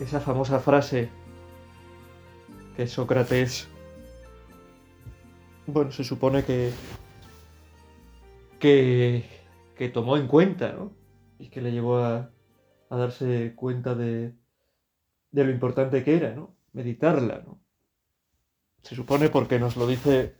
esa 0.00 0.20
famosa 0.20 0.60
frase 0.60 1.08
que 2.76 2.86
Sócrates, 2.86 3.68
bueno, 5.66 5.90
se 5.90 6.04
supone 6.04 6.44
que, 6.44 6.70
que, 8.58 9.24
que 9.76 9.88
tomó 9.88 10.16
en 10.16 10.28
cuenta, 10.28 10.72
¿no? 10.72 10.92
Y 11.38 11.48
que 11.48 11.60
le 11.60 11.72
llevó 11.72 11.98
a, 11.98 12.30
a 12.90 12.96
darse 12.96 13.54
cuenta 13.56 13.94
de, 13.94 14.34
de 15.32 15.44
lo 15.44 15.50
importante 15.50 16.04
que 16.04 16.16
era, 16.16 16.34
¿no? 16.34 16.54
Meditarla, 16.72 17.42
¿no? 17.44 17.60
Se 18.82 18.94
supone 18.94 19.28
porque 19.28 19.58
nos 19.58 19.76
lo 19.76 19.86
dice, 19.86 20.36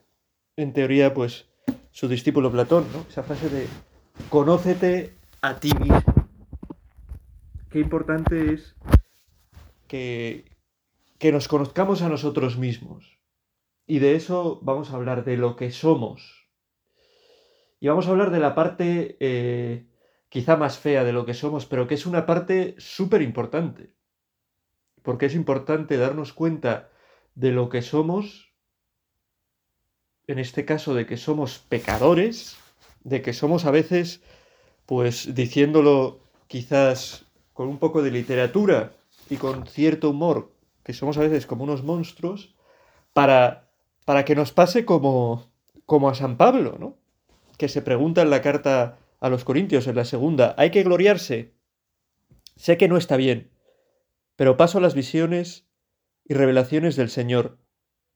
en 0.57 0.73
teoría, 0.73 1.13
pues, 1.13 1.49
su 1.91 2.09
discípulo 2.09 2.53
Platón, 2.53 2.87
¿no? 2.93 3.05
Esa 3.09 3.25
frase 3.25 3.49
de 3.49 3.67
conócete 4.31 5.17
a 5.43 5.59
ti 5.59 5.73
mismo. 5.81 6.03
Qué 7.71 7.81
importante 7.81 8.55
es 8.55 8.75
que, 9.89 10.45
que 11.19 11.33
nos 11.33 11.49
conozcamos 11.49 12.03
a 12.03 12.09
nosotros 12.09 12.57
mismos. 12.57 13.19
Y 13.87 13.99
de 13.99 14.15
eso 14.15 14.61
vamos 14.63 14.91
a 14.91 14.97
hablar, 14.97 15.25
de 15.25 15.37
lo 15.37 15.57
que 15.57 15.71
somos. 15.71 16.47
Y 17.81 17.89
vamos 17.89 18.07
a 18.07 18.11
hablar 18.11 18.31
de 18.31 18.39
la 18.39 18.55
parte 18.55 19.17
eh, 19.19 19.87
quizá 20.29 20.57
más 20.57 20.79
fea 20.79 21.05
de 21.05 21.13
lo 21.13 21.25
que 21.25 21.35
somos, 21.35 21.67
pero 21.67 21.89
que 21.89 21.95
es 21.95 22.07
una 22.07 22.27
parte 22.27 22.75
súper 22.79 23.23
importante. 23.23 23.95
Porque 25.03 25.27
es 25.27 25.35
importante 25.35 25.97
darnos 25.97 26.33
cuenta 26.33 26.91
de 27.35 27.51
lo 27.51 27.71
que 27.71 27.83
somos, 27.83 28.53
en 30.27 30.39
este 30.39 30.65
caso 30.65 30.95
de 30.95 31.07
que 31.07 31.17
somos 31.17 31.59
pecadores, 31.59 32.59
de 33.05 33.23
que 33.23 33.33
somos 33.33 33.65
a 33.65 33.71
veces, 33.71 34.21
pues 34.85 35.35
diciéndolo 35.35 36.21
quizás 36.47 37.25
con 37.55 37.69
un 37.69 37.79
poco 37.79 38.03
de 38.03 38.11
literatura, 38.11 38.93
y 39.31 39.37
con 39.37 39.67
cierto 39.67 40.11
humor, 40.11 40.53
que 40.85 40.93
somos 40.93 41.19
a 41.19 41.21
veces 41.21 41.47
como 41.47 41.65
unos 41.65 41.83
monstruos, 41.85 42.55
para, 43.13 43.71
para 44.05 44.25
que 44.25 44.35
nos 44.35 44.53
pase 44.53 44.85
como, 44.85 45.51
como 45.87 46.09
a 46.09 46.15
San 46.15 46.37
Pablo, 46.37 46.77
¿no? 46.79 46.97
Que 47.57 47.69
se 47.69 47.83
pregunta 47.83 48.23
en 48.23 48.31
la 48.31 48.43
carta 48.43 48.99
a 49.21 49.29
los 49.29 49.45
Corintios, 49.45 49.87
en 49.87 49.97
la 49.97 50.05
segunda, 50.05 50.55
¿hay 50.57 50.71
que 50.71 50.83
gloriarse? 50.83 51.55
Sé 52.57 52.77
que 52.77 52.89
no 52.89 52.97
está 52.97 53.17
bien, 53.17 53.51
pero 54.37 54.57
paso 54.57 54.81
las 54.81 54.95
visiones 54.95 55.67
y 56.25 56.35
revelaciones 56.35 56.97
del 56.97 57.11
Señor. 57.11 57.59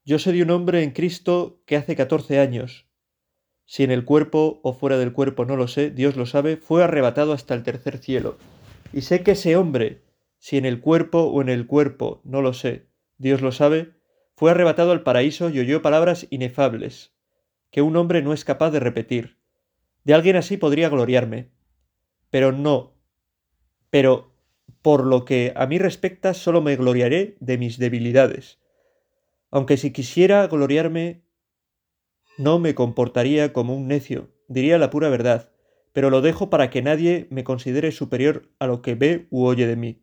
Yo 0.04 0.18
sé 0.18 0.32
de 0.32 0.42
un 0.42 0.50
hombre 0.50 0.82
en 0.82 0.90
Cristo 0.90 1.60
que 1.66 1.76
hace 1.76 1.96
catorce 1.96 2.38
años, 2.38 2.86
si 3.66 3.84
en 3.84 3.90
el 3.90 4.04
cuerpo 4.04 4.60
o 4.62 4.74
fuera 4.74 4.98
del 4.98 5.12
cuerpo 5.12 5.44
no 5.44 5.56
lo 5.56 5.68
sé, 5.68 5.90
Dios 5.90 6.16
lo 6.16 6.26
sabe, 6.26 6.56
fue 6.56 6.84
arrebatado 6.84 7.32
hasta 7.32 7.54
el 7.54 7.62
tercer 7.62 7.98
cielo. 7.98 8.36
Y 8.92 9.02
sé 9.02 9.22
que 9.22 9.30
ese 9.30 9.56
hombre, 9.56 10.02
si 10.42 10.56
en 10.56 10.64
el 10.64 10.80
cuerpo 10.80 11.20
o 11.20 11.40
en 11.40 11.48
el 11.48 11.68
cuerpo, 11.68 12.20
no 12.24 12.42
lo 12.42 12.52
sé, 12.52 12.88
Dios 13.16 13.42
lo 13.42 13.52
sabe, 13.52 13.92
fue 14.34 14.50
arrebatado 14.50 14.90
al 14.90 15.04
paraíso 15.04 15.50
y 15.50 15.60
oyó 15.60 15.82
palabras 15.82 16.26
inefables, 16.30 17.14
que 17.70 17.80
un 17.80 17.94
hombre 17.94 18.22
no 18.22 18.32
es 18.32 18.44
capaz 18.44 18.72
de 18.72 18.80
repetir. 18.80 19.38
De 20.02 20.14
alguien 20.14 20.34
así 20.34 20.56
podría 20.56 20.88
gloriarme. 20.88 21.52
Pero 22.30 22.50
no. 22.50 22.96
Pero, 23.88 24.34
por 24.82 25.06
lo 25.06 25.24
que 25.24 25.52
a 25.54 25.66
mí 25.68 25.78
respecta, 25.78 26.34
solo 26.34 26.60
me 26.60 26.74
gloriaré 26.74 27.36
de 27.38 27.56
mis 27.56 27.78
debilidades. 27.78 28.58
Aunque 29.52 29.76
si 29.76 29.92
quisiera 29.92 30.44
gloriarme, 30.48 31.22
no 32.36 32.58
me 32.58 32.74
comportaría 32.74 33.52
como 33.52 33.76
un 33.76 33.86
necio, 33.86 34.32
diría 34.48 34.76
la 34.78 34.90
pura 34.90 35.08
verdad, 35.08 35.52
pero 35.92 36.10
lo 36.10 36.20
dejo 36.20 36.50
para 36.50 36.68
que 36.68 36.82
nadie 36.82 37.28
me 37.30 37.44
considere 37.44 37.92
superior 37.92 38.50
a 38.58 38.66
lo 38.66 38.82
que 38.82 38.96
ve 38.96 39.28
u 39.30 39.44
oye 39.44 39.68
de 39.68 39.76
mí 39.76 40.02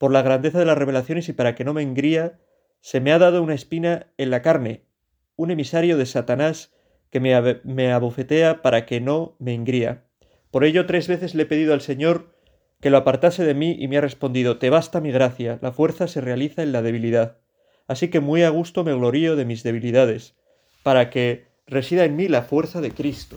por 0.00 0.12
la 0.12 0.22
grandeza 0.22 0.58
de 0.58 0.64
las 0.64 0.78
revelaciones 0.78 1.28
y 1.28 1.34
para 1.34 1.54
que 1.54 1.62
no 1.62 1.74
me 1.74 1.82
engría, 1.82 2.40
se 2.80 3.00
me 3.00 3.12
ha 3.12 3.18
dado 3.18 3.42
una 3.42 3.54
espina 3.54 4.06
en 4.16 4.30
la 4.30 4.40
carne, 4.40 4.86
un 5.36 5.50
emisario 5.50 5.98
de 5.98 6.06
Satanás 6.06 6.72
que 7.10 7.20
me, 7.20 7.60
me 7.64 7.92
abofetea 7.92 8.62
para 8.62 8.86
que 8.86 9.02
no 9.02 9.36
me 9.38 9.52
engría. 9.52 10.06
Por 10.50 10.64
ello 10.64 10.86
tres 10.86 11.06
veces 11.06 11.34
le 11.34 11.42
he 11.42 11.46
pedido 11.46 11.74
al 11.74 11.82
Señor 11.82 12.34
que 12.80 12.88
lo 12.88 12.96
apartase 12.96 13.44
de 13.44 13.52
mí 13.52 13.76
y 13.78 13.88
me 13.88 13.98
ha 13.98 14.00
respondido 14.00 14.56
Te 14.56 14.70
basta 14.70 15.02
mi 15.02 15.12
gracia, 15.12 15.58
la 15.60 15.70
fuerza 15.70 16.08
se 16.08 16.22
realiza 16.22 16.62
en 16.62 16.72
la 16.72 16.80
debilidad. 16.80 17.36
Así 17.86 18.08
que 18.08 18.20
muy 18.20 18.42
a 18.42 18.48
gusto 18.48 18.84
me 18.84 18.94
glorío 18.94 19.36
de 19.36 19.44
mis 19.44 19.62
debilidades, 19.62 20.34
para 20.82 21.10
que 21.10 21.48
resida 21.66 22.06
en 22.06 22.16
mí 22.16 22.26
la 22.26 22.40
fuerza 22.40 22.80
de 22.80 22.92
Cristo. 22.92 23.36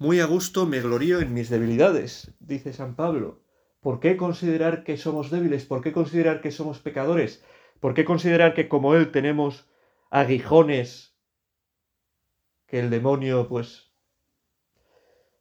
Muy 0.00 0.18
a 0.18 0.24
gusto 0.24 0.66
me 0.66 0.80
glorío 0.80 1.20
en 1.20 1.32
mis 1.32 1.48
debilidades, 1.48 2.32
dice 2.40 2.72
San 2.72 2.96
Pablo. 2.96 3.39
¿Por 3.80 3.98
qué 4.00 4.16
considerar 4.16 4.84
que 4.84 4.96
somos 4.96 5.30
débiles? 5.30 5.64
¿Por 5.64 5.80
qué 5.82 5.92
considerar 5.92 6.42
que 6.42 6.50
somos 6.50 6.78
pecadores? 6.80 7.42
¿Por 7.80 7.94
qué 7.94 8.04
considerar 8.04 8.52
que 8.54 8.68
como 8.68 8.94
Él 8.94 9.10
tenemos 9.10 9.70
aguijones 10.10 11.16
que 12.66 12.78
el 12.78 12.90
demonio 12.90 13.48
pues 13.48 13.90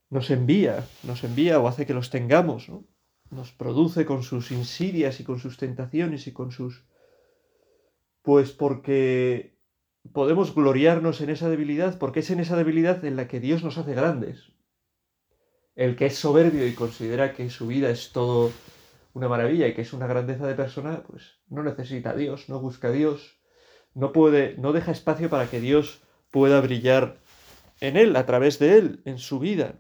nos 0.10 0.32
envía, 0.32 0.88
nos 1.04 1.24
envía 1.24 1.60
o 1.60 1.68
hace 1.68 1.86
que 1.86 1.94
los 1.94 2.10
tengamos, 2.10 2.70
¿no? 2.70 2.86
Nos 3.30 3.52
produce 3.52 4.06
con 4.06 4.24
sus 4.24 4.52
insidias 4.52 5.20
y 5.20 5.24
con 5.24 5.38
sus 5.40 5.58
tentaciones 5.58 6.26
y 6.26 6.34
con 6.34 6.52
sus... 6.52 6.86
Pues 8.24 8.52
porque 8.52 9.60
podemos 10.14 10.56
gloriarnos 10.56 11.22
en 11.22 11.30
esa 11.30 11.50
debilidad, 11.50 12.00
porque 12.00 12.22
es 12.22 12.32
en 12.32 12.40
esa 12.40 12.58
debilidad 12.58 13.06
en 13.06 13.16
la 13.16 13.28
que 13.28 13.40
Dios 13.40 13.64
nos 13.64 13.78
hace 13.78 13.94
grandes 13.94 14.52
el 15.80 15.96
que 15.96 16.08
es 16.08 16.18
soberbio 16.18 16.68
y 16.68 16.74
considera 16.74 17.34
que 17.34 17.50
su 17.50 17.68
vida 17.68 17.90
es 17.90 18.12
todo 18.12 18.52
una 19.14 19.30
maravilla 19.30 19.66
y 19.66 19.74
que 19.74 19.82
es 19.82 19.94
una 19.94 20.08
grandeza 20.08 20.46
de 20.46 20.54
persona, 20.54 21.04
pues 21.08 21.40
no 21.48 21.64
necesita 21.64 22.10
a 22.10 22.16
Dios, 22.18 22.50
no 22.50 22.60
busca 22.60 22.90
a 22.90 22.92
Dios, 22.92 23.40
no 23.94 24.12
puede, 24.12 24.58
no 24.58 24.74
deja 24.74 24.92
espacio 24.92 25.30
para 25.30 25.50
que 25.50 25.62
Dios 25.62 26.02
pueda 26.32 26.60
brillar 26.60 27.22
en 27.80 27.96
él, 27.96 28.18
a 28.18 28.26
través 28.26 28.60
de 28.60 28.78
él, 28.78 29.02
en 29.06 29.20
su 29.20 29.40
vida. 29.40 29.78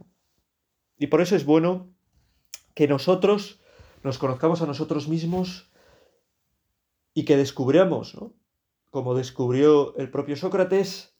Y 0.97 1.07
por 1.07 1.19
eso 1.19 1.35
es 1.35 1.43
bueno 1.43 1.93
que 2.75 2.87
nosotros 2.87 3.59
nos 4.01 4.17
conozcamos 4.19 4.61
a 4.61 4.67
nosotros 4.67 5.09
mismos 5.09 5.69
y 7.13 7.25
que 7.25 7.35
descubramos, 7.35 8.15
¿no? 8.15 8.33
Como 8.89 9.15
descubrió 9.15 9.97
el 9.97 10.09
propio 10.09 10.37
Sócrates, 10.37 11.18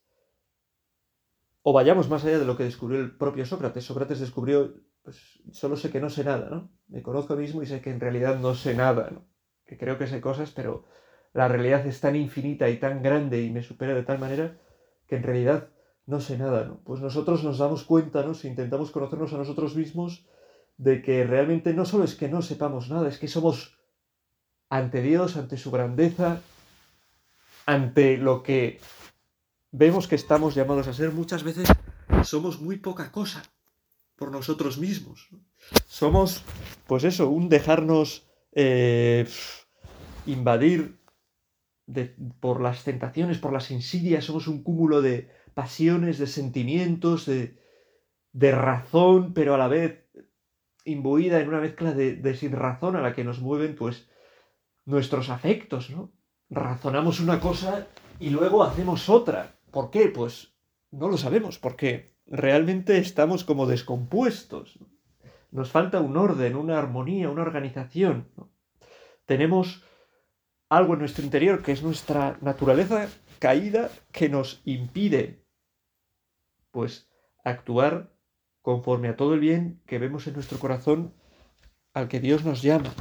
o 1.61 1.73
vayamos 1.73 2.09
más 2.09 2.23
allá 2.23 2.39
de 2.39 2.45
lo 2.45 2.57
que 2.57 2.63
descubrió 2.63 2.99
el 2.99 3.15
propio 3.15 3.45
Sócrates. 3.45 3.85
Sócrates 3.85 4.19
descubrió, 4.19 4.73
pues 5.03 5.41
solo 5.51 5.75
sé 5.75 5.91
que 5.91 5.99
no 5.99 6.09
sé 6.09 6.23
nada, 6.23 6.49
¿no? 6.49 6.71
Me 6.87 7.01
conozco 7.01 7.33
a 7.33 7.35
mí 7.35 7.43
mismo 7.43 7.61
y 7.61 7.65
sé 7.65 7.81
que 7.81 7.91
en 7.91 7.99
realidad 7.99 8.39
no 8.39 8.55
sé 8.55 8.73
nada, 8.75 9.09
¿no? 9.11 9.25
Que 9.65 9.77
creo 9.77 9.97
que 9.97 10.07
sé 10.07 10.21
cosas, 10.21 10.51
pero 10.51 10.85
la 11.33 11.47
realidad 11.47 11.85
es 11.85 11.99
tan 11.99 12.15
infinita 12.15 12.69
y 12.69 12.77
tan 12.77 13.03
grande 13.03 13.41
y 13.41 13.51
me 13.51 13.61
supera 13.61 13.93
de 13.93 14.03
tal 14.03 14.19
manera 14.19 14.57
que 15.07 15.15
en 15.15 15.23
realidad 15.23 15.69
no 16.05 16.19
sé 16.21 16.37
nada, 16.37 16.65
¿no? 16.65 16.81
Pues 16.83 17.01
nosotros 17.01 17.43
nos 17.43 17.59
damos 17.59 17.83
cuenta, 17.83 18.23
¿no? 18.23 18.33
Si 18.33 18.47
intentamos 18.47 18.91
conocernos 18.91 19.33
a 19.33 19.37
nosotros 19.37 19.75
mismos, 19.75 20.25
de 20.77 21.01
que 21.01 21.25
realmente 21.25 21.73
no 21.73 21.85
solo 21.85 22.05
es 22.05 22.15
que 22.15 22.29
no 22.29 22.41
sepamos 22.41 22.89
nada, 22.89 23.09
es 23.09 23.19
que 23.19 23.27
somos 23.27 23.77
ante 24.69 25.01
Dios, 25.01 25.35
ante 25.35 25.57
su 25.57 25.71
grandeza, 25.71 26.41
ante 27.65 28.17
lo 28.17 28.41
que 28.41 28.79
vemos 29.71 30.07
que 30.07 30.15
estamos 30.15 30.55
llamados 30.55 30.87
a 30.87 30.93
ser, 30.93 31.11
muchas 31.11 31.43
veces 31.43 31.67
somos 32.23 32.61
muy 32.61 32.77
poca 32.77 33.11
cosa 33.11 33.43
por 34.15 34.31
nosotros 34.31 34.77
mismos. 34.77 35.29
Somos, 35.87 36.43
pues 36.87 37.03
eso, 37.03 37.29
un 37.29 37.49
dejarnos 37.49 38.27
eh, 38.51 39.27
invadir 40.25 40.99
por 42.39 42.61
las 42.61 42.83
tentaciones, 42.83 43.39
por 43.39 43.53
las 43.53 43.71
insidias, 43.71 44.25
somos 44.25 44.47
un 44.47 44.61
cúmulo 44.63 45.01
de 45.01 45.31
pasiones, 45.53 46.19
de 46.19 46.27
sentimientos, 46.27 47.25
de, 47.25 47.57
de 48.31 48.51
razón, 48.51 49.33
pero 49.33 49.55
a 49.55 49.57
la 49.57 49.67
vez 49.67 50.05
imbuida 50.85 51.39
en 51.39 51.47
una 51.47 51.61
mezcla 51.61 51.93
de, 51.93 52.15
de 52.15 52.35
sin 52.35 52.51
razón 52.51 52.95
a 52.95 53.01
la 53.01 53.13
que 53.13 53.23
nos 53.23 53.39
mueven, 53.39 53.75
pues, 53.75 54.07
nuestros 54.85 55.29
afectos, 55.29 55.89
¿no? 55.89 56.11
Razonamos 56.49 57.19
una 57.19 57.39
cosa 57.39 57.87
y 58.19 58.31
luego 58.31 58.63
hacemos 58.63 59.07
otra. 59.07 59.58
¿Por 59.71 59.91
qué? 59.91 60.07
Pues 60.07 60.53
no 60.91 61.09
lo 61.09 61.17
sabemos, 61.17 61.59
porque 61.59 62.15
realmente 62.25 62.97
estamos 62.97 63.43
como 63.43 63.65
descompuestos. 63.65 64.79
nos 65.51 65.71
falta 65.71 65.99
un 65.99 66.15
orden, 66.15 66.55
una 66.55 66.77
armonía, 66.77 67.29
una 67.29 67.41
organización. 67.41 68.29
Tenemos 69.25 69.83
algo 70.69 70.93
en 70.93 70.99
nuestro 70.99 71.23
interior 71.23 71.63
que 71.63 71.71
es 71.71 71.81
nuestra 71.81 72.37
naturaleza 72.41 73.09
caída 73.39 73.89
que 74.11 74.29
nos 74.29 74.61
impide, 74.65 75.43
pues, 76.71 77.09
actuar 77.43 78.13
conforme 78.61 79.07
a 79.09 79.15
todo 79.15 79.33
el 79.33 79.39
bien 79.39 79.81
que 79.87 79.97
vemos 79.97 80.27
en 80.27 80.35
nuestro 80.35 80.59
corazón 80.59 81.13
al 81.93 82.07
que 82.07 82.19
Dios 82.19 82.45
nos 82.45 82.61
llama. 82.61 82.93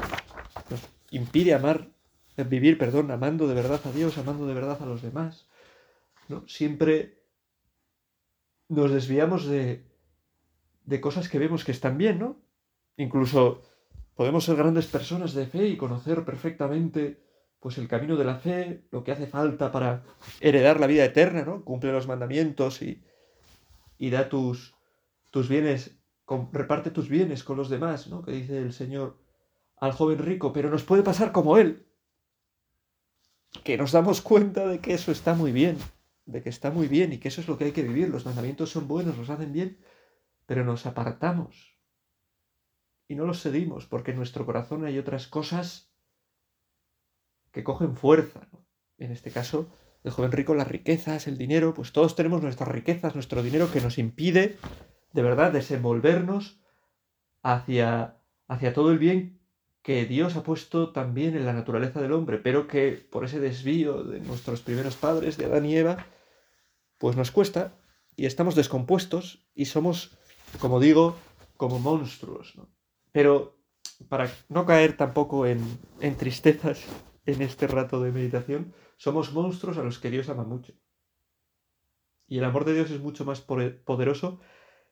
Nos 0.70 0.88
impide 1.10 1.52
amar, 1.52 1.90
vivir, 2.36 2.78
perdón, 2.78 3.10
amando 3.10 3.46
de 3.46 3.54
verdad 3.54 3.80
a 3.84 3.92
Dios, 3.92 4.16
amando 4.16 4.46
de 4.46 4.54
verdad 4.54 4.80
a 4.80 4.86
los 4.86 5.02
demás. 5.02 5.47
¿No? 6.28 6.46
Siempre 6.48 7.22
nos 8.68 8.90
desviamos 8.90 9.46
de, 9.46 9.86
de 10.84 11.00
cosas 11.00 11.28
que 11.28 11.38
vemos 11.38 11.64
que 11.64 11.72
están 11.72 11.98
bien, 11.98 12.18
¿no? 12.18 12.40
Incluso 12.96 13.62
podemos 14.14 14.44
ser 14.44 14.56
grandes 14.56 14.86
personas 14.86 15.32
de 15.34 15.46
fe 15.46 15.68
y 15.68 15.76
conocer 15.76 16.24
perfectamente 16.24 17.22
pues 17.60 17.78
el 17.78 17.88
camino 17.88 18.16
de 18.16 18.24
la 18.24 18.36
fe, 18.36 18.84
lo 18.90 19.02
que 19.02 19.12
hace 19.12 19.26
falta 19.26 19.72
para 19.72 20.04
heredar 20.40 20.78
la 20.80 20.86
vida 20.86 21.04
eterna, 21.04 21.44
¿no? 21.44 21.64
Cumple 21.64 21.92
los 21.92 22.06
mandamientos 22.06 22.82
y, 22.82 23.02
y 23.98 24.10
da 24.10 24.28
tus, 24.28 24.74
tus 25.30 25.48
bienes, 25.48 25.98
reparte 26.52 26.90
tus 26.90 27.08
bienes 27.08 27.42
con 27.42 27.56
los 27.56 27.68
demás, 27.68 28.08
¿no? 28.08 28.22
Que 28.22 28.32
dice 28.32 28.58
el 28.58 28.72
Señor 28.72 29.18
al 29.76 29.92
joven 29.92 30.18
rico, 30.18 30.52
pero 30.52 30.70
nos 30.70 30.84
puede 30.84 31.02
pasar 31.02 31.32
como 31.32 31.58
él, 31.58 31.86
que 33.64 33.76
nos 33.76 33.92
damos 33.92 34.20
cuenta 34.20 34.66
de 34.66 34.80
que 34.80 34.94
eso 34.94 35.12
está 35.12 35.34
muy 35.34 35.52
bien, 35.52 35.78
de 36.28 36.42
que 36.42 36.50
está 36.50 36.70
muy 36.70 36.88
bien 36.88 37.12
y 37.12 37.18
que 37.18 37.28
eso 37.28 37.40
es 37.40 37.48
lo 37.48 37.56
que 37.56 37.64
hay 37.64 37.72
que 37.72 37.82
vivir, 37.82 38.10
los 38.10 38.26
mandamientos 38.26 38.70
son 38.70 38.86
buenos, 38.86 39.16
nos 39.16 39.30
hacen 39.30 39.50
bien, 39.50 39.78
pero 40.46 40.62
nos 40.62 40.84
apartamos 40.84 41.78
y 43.08 43.14
no 43.14 43.24
los 43.24 43.40
seguimos 43.40 43.86
porque 43.86 44.10
en 44.10 44.18
nuestro 44.18 44.44
corazón 44.44 44.84
hay 44.84 44.98
otras 44.98 45.26
cosas 45.26 45.90
que 47.50 47.64
cogen 47.64 47.96
fuerza. 47.96 48.46
En 48.98 49.10
este 49.10 49.30
caso, 49.30 49.70
el 50.04 50.10
joven 50.10 50.32
rico, 50.32 50.54
las 50.54 50.68
riquezas, 50.68 51.26
el 51.28 51.38
dinero, 51.38 51.72
pues 51.72 51.92
todos 51.92 52.14
tenemos 52.14 52.42
nuestras 52.42 52.68
riquezas, 52.68 53.14
nuestro 53.14 53.42
dinero 53.42 53.72
que 53.72 53.80
nos 53.80 53.96
impide 53.96 54.58
de 55.14 55.22
verdad 55.22 55.50
desenvolvernos 55.50 56.60
hacia, 57.42 58.20
hacia 58.48 58.74
todo 58.74 58.92
el 58.92 58.98
bien 58.98 59.40
que 59.80 60.04
Dios 60.04 60.36
ha 60.36 60.42
puesto 60.42 60.92
también 60.92 61.34
en 61.34 61.46
la 61.46 61.54
naturaleza 61.54 62.02
del 62.02 62.12
hombre, 62.12 62.36
pero 62.36 62.68
que 62.68 62.92
por 62.92 63.24
ese 63.24 63.40
desvío 63.40 64.04
de 64.04 64.20
nuestros 64.20 64.60
primeros 64.60 64.96
padres, 64.96 65.38
de 65.38 65.46
Adán 65.46 65.64
y 65.64 65.74
Eva, 65.74 66.04
pues 66.98 67.16
nos 67.16 67.30
cuesta 67.30 67.78
y 68.16 68.26
estamos 68.26 68.54
descompuestos 68.54 69.48
y 69.54 69.66
somos 69.66 70.18
como 70.60 70.80
digo, 70.80 71.16
como 71.56 71.78
monstruos. 71.78 72.56
¿no? 72.56 72.68
Pero 73.12 73.58
para 74.08 74.30
no 74.48 74.64
caer 74.66 74.96
tampoco 74.96 75.46
en, 75.46 75.60
en 76.00 76.16
tristezas 76.16 76.84
en 77.26 77.42
este 77.42 77.66
rato 77.66 78.02
de 78.02 78.12
meditación, 78.12 78.74
somos 78.96 79.32
monstruos 79.32 79.78
a 79.78 79.84
los 79.84 79.98
que 79.98 80.10
Dios 80.10 80.28
ama 80.28 80.44
mucho. 80.44 80.72
Y 82.26 82.38
el 82.38 82.44
amor 82.44 82.64
de 82.64 82.74
Dios 82.74 82.90
es 82.90 83.00
mucho 83.00 83.24
más 83.24 83.40
poderoso 83.40 84.40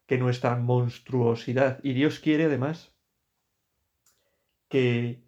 que 0.07 0.17
nuestra 0.17 0.57
monstruosidad. 0.57 1.81
Y 1.83 1.93
Dios 1.93 2.19
quiere 2.19 2.45
además 2.45 2.95
que 4.69 5.23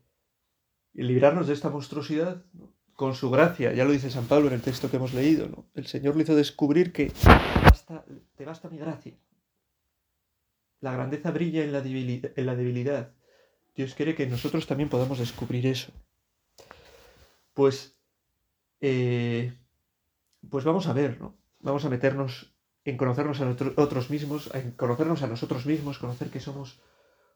librarnos 0.94 1.46
de 1.46 1.52
esta 1.52 1.69
monstruosidad 1.69 2.44
con 2.98 3.14
su 3.14 3.30
gracia. 3.30 3.72
Ya 3.72 3.84
lo 3.84 3.92
dice 3.92 4.10
San 4.10 4.26
Pablo 4.26 4.48
en 4.48 4.54
el 4.54 4.60
texto 4.60 4.90
que 4.90 4.96
hemos 4.96 5.14
leído. 5.14 5.46
¿no? 5.46 5.66
El 5.74 5.86
Señor 5.86 6.16
le 6.16 6.24
hizo 6.24 6.34
descubrir 6.34 6.92
que 6.92 7.12
te 8.34 8.44
basta 8.44 8.68
mi 8.68 8.76
gracia. 8.76 9.14
La 10.80 10.92
grandeza 10.94 11.30
brilla 11.30 11.62
en 11.62 11.70
la, 11.70 11.80
debilidad, 12.56 13.12
Dios 13.76 13.94
quiere 13.94 14.16
que 14.16 14.26
nosotros 14.26 14.66
también 14.66 14.88
podamos 14.88 15.20
descubrir 15.20 15.64
eso. 15.68 15.92
Pues, 17.54 17.96
eh, 18.80 19.56
pues 20.50 20.64
vamos 20.64 20.88
a 20.88 20.92
ver, 20.92 21.20
¿no? 21.20 21.36
Vamos 21.60 21.84
a 21.84 21.90
meternos 21.90 22.52
en 22.84 22.96
conocernos 22.96 23.40
a 23.40 23.44
nosotros 23.44 24.10
mismos, 24.10 24.50
en 24.54 24.72
conocernos 24.72 25.22
a 25.22 25.28
nosotros 25.28 25.66
mismos, 25.66 26.00
conocer 26.00 26.30
que 26.30 26.40
somos 26.40 26.80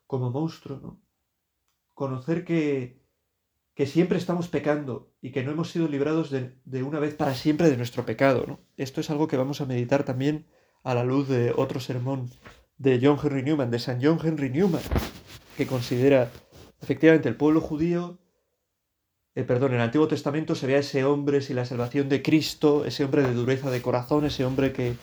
como 0.09 0.31
monstruos, 0.31 0.83
¿no? 0.83 1.01
Conocer 1.95 2.45
que, 2.45 3.02
que 3.75 3.87
siempre 3.87 4.19
estamos 4.19 4.49
pecando 4.49 5.13
y 5.21 5.31
que 5.33 5.43
no 5.43 5.53
hemos 5.53 5.71
sido 5.71 5.89
librados 5.89 6.31
de, 6.31 6.55
de, 6.65 6.83
una 6.83 6.99
vez 6.99 7.15
para 7.15 7.35
siempre 7.35 7.71
de 7.71 7.77
nuestro 7.77 8.05
pecado, 8.05 8.45
¿no? 8.47 8.61
Esto 8.77 9.01
es 9.01 9.11
algo 9.11 9.29
que 9.29 9.37
vamos 9.37 9.61
a 9.61 9.67
meditar 9.67 10.05
también 10.05 10.47
a 10.83 10.95
la 10.95 11.05
luz 11.05 11.29
de 11.29 11.53
otro 11.57 11.81
sermón 11.81 12.31
de 12.77 13.01
John 13.03 13.19
Henry 13.23 13.43
Newman, 13.43 13.71
de 13.71 13.79
San 13.79 14.03
John 14.03 14.19
Henry 14.23 14.51
Newman, 14.51 14.83
que 15.57 15.67
considera 15.67 16.31
efectivamente 16.83 17.29
el 17.29 17.37
pueblo 17.37 17.61
judío, 17.61 18.19
eh, 19.35 19.45
perdón, 19.45 19.71
en 19.71 19.77
el 19.77 19.83
Antiguo 19.83 20.09
Testamento 20.09 20.55
se 20.55 20.67
ve 20.67 20.77
a 20.77 20.81
ese 20.81 21.05
hombre 21.05 21.41
sin 21.41 21.57
la 21.57 21.65
salvación 21.65 22.09
de 22.09 22.23
Cristo, 22.23 22.85
ese 22.85 23.05
hombre 23.05 23.23
de 23.23 23.33
dureza 23.33 23.71
de 23.71 23.81
corazón, 23.81 24.27
ese 24.27 24.45
hombre 24.45 24.73
que, 24.73 24.97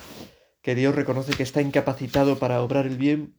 que 0.61 0.75
Dios 0.75 0.93
reconoce 0.93 1.33
que 1.33 1.43
está 1.43 1.61
incapacitado 1.61 2.37
para 2.37 2.61
obrar 2.61 2.85
el 2.85 2.97
bien, 2.97 3.35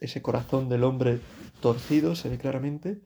ese 0.00 0.20
corazón 0.20 0.68
del 0.68 0.84
hombre 0.84 1.20
torcido, 1.64 2.14
se 2.14 2.28
ve 2.28 2.36
claramente. 2.36 3.00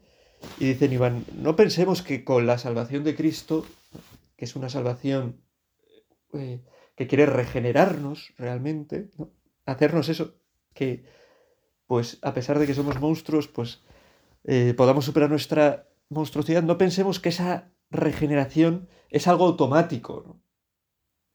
Y 0.58 0.64
dice 0.66 0.86
Iván, 0.86 1.24
no 1.32 1.54
pensemos 1.54 2.02
que 2.02 2.24
con 2.24 2.44
la 2.44 2.58
salvación 2.58 3.04
de 3.04 3.14
Cristo, 3.14 3.64
que 4.36 4.46
es 4.46 4.56
una 4.56 4.68
salvación 4.68 5.40
eh, 6.32 6.64
que 6.96 7.06
quiere 7.06 7.26
regenerarnos 7.26 8.34
realmente, 8.36 9.10
¿no? 9.16 9.30
hacernos 9.64 10.08
eso, 10.08 10.34
que 10.74 11.04
pues 11.86 12.18
a 12.22 12.34
pesar 12.34 12.58
de 12.58 12.66
que 12.66 12.74
somos 12.74 12.98
monstruos, 13.00 13.46
pues 13.46 13.80
eh, 14.42 14.74
podamos 14.76 15.04
superar 15.04 15.30
nuestra 15.30 15.88
monstruosidad, 16.08 16.64
no 16.64 16.78
pensemos 16.78 17.20
que 17.20 17.28
esa 17.28 17.70
regeneración 17.90 18.88
es 19.08 19.28
algo 19.28 19.46
automático, 19.46 20.40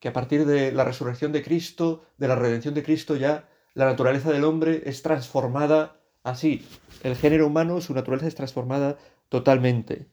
que 0.01 0.09
a 0.09 0.13
partir 0.13 0.45
de 0.45 0.73
la 0.73 0.83
resurrección 0.83 1.31
de 1.31 1.41
Cristo, 1.41 2.03
de 2.17 2.27
la 2.27 2.35
redención 2.35 2.73
de 2.73 2.83
Cristo 2.83 3.15
ya, 3.15 3.49
la 3.75 3.85
naturaleza 3.85 4.29
del 4.29 4.43
hombre 4.43 4.83
es 4.85 5.01
transformada 5.01 6.02
así, 6.23 6.65
el 7.03 7.15
género 7.15 7.47
humano, 7.47 7.81
su 7.81 7.93
naturaleza 7.93 8.27
es 8.27 8.35
transformada 8.35 8.97
totalmente. 9.29 10.07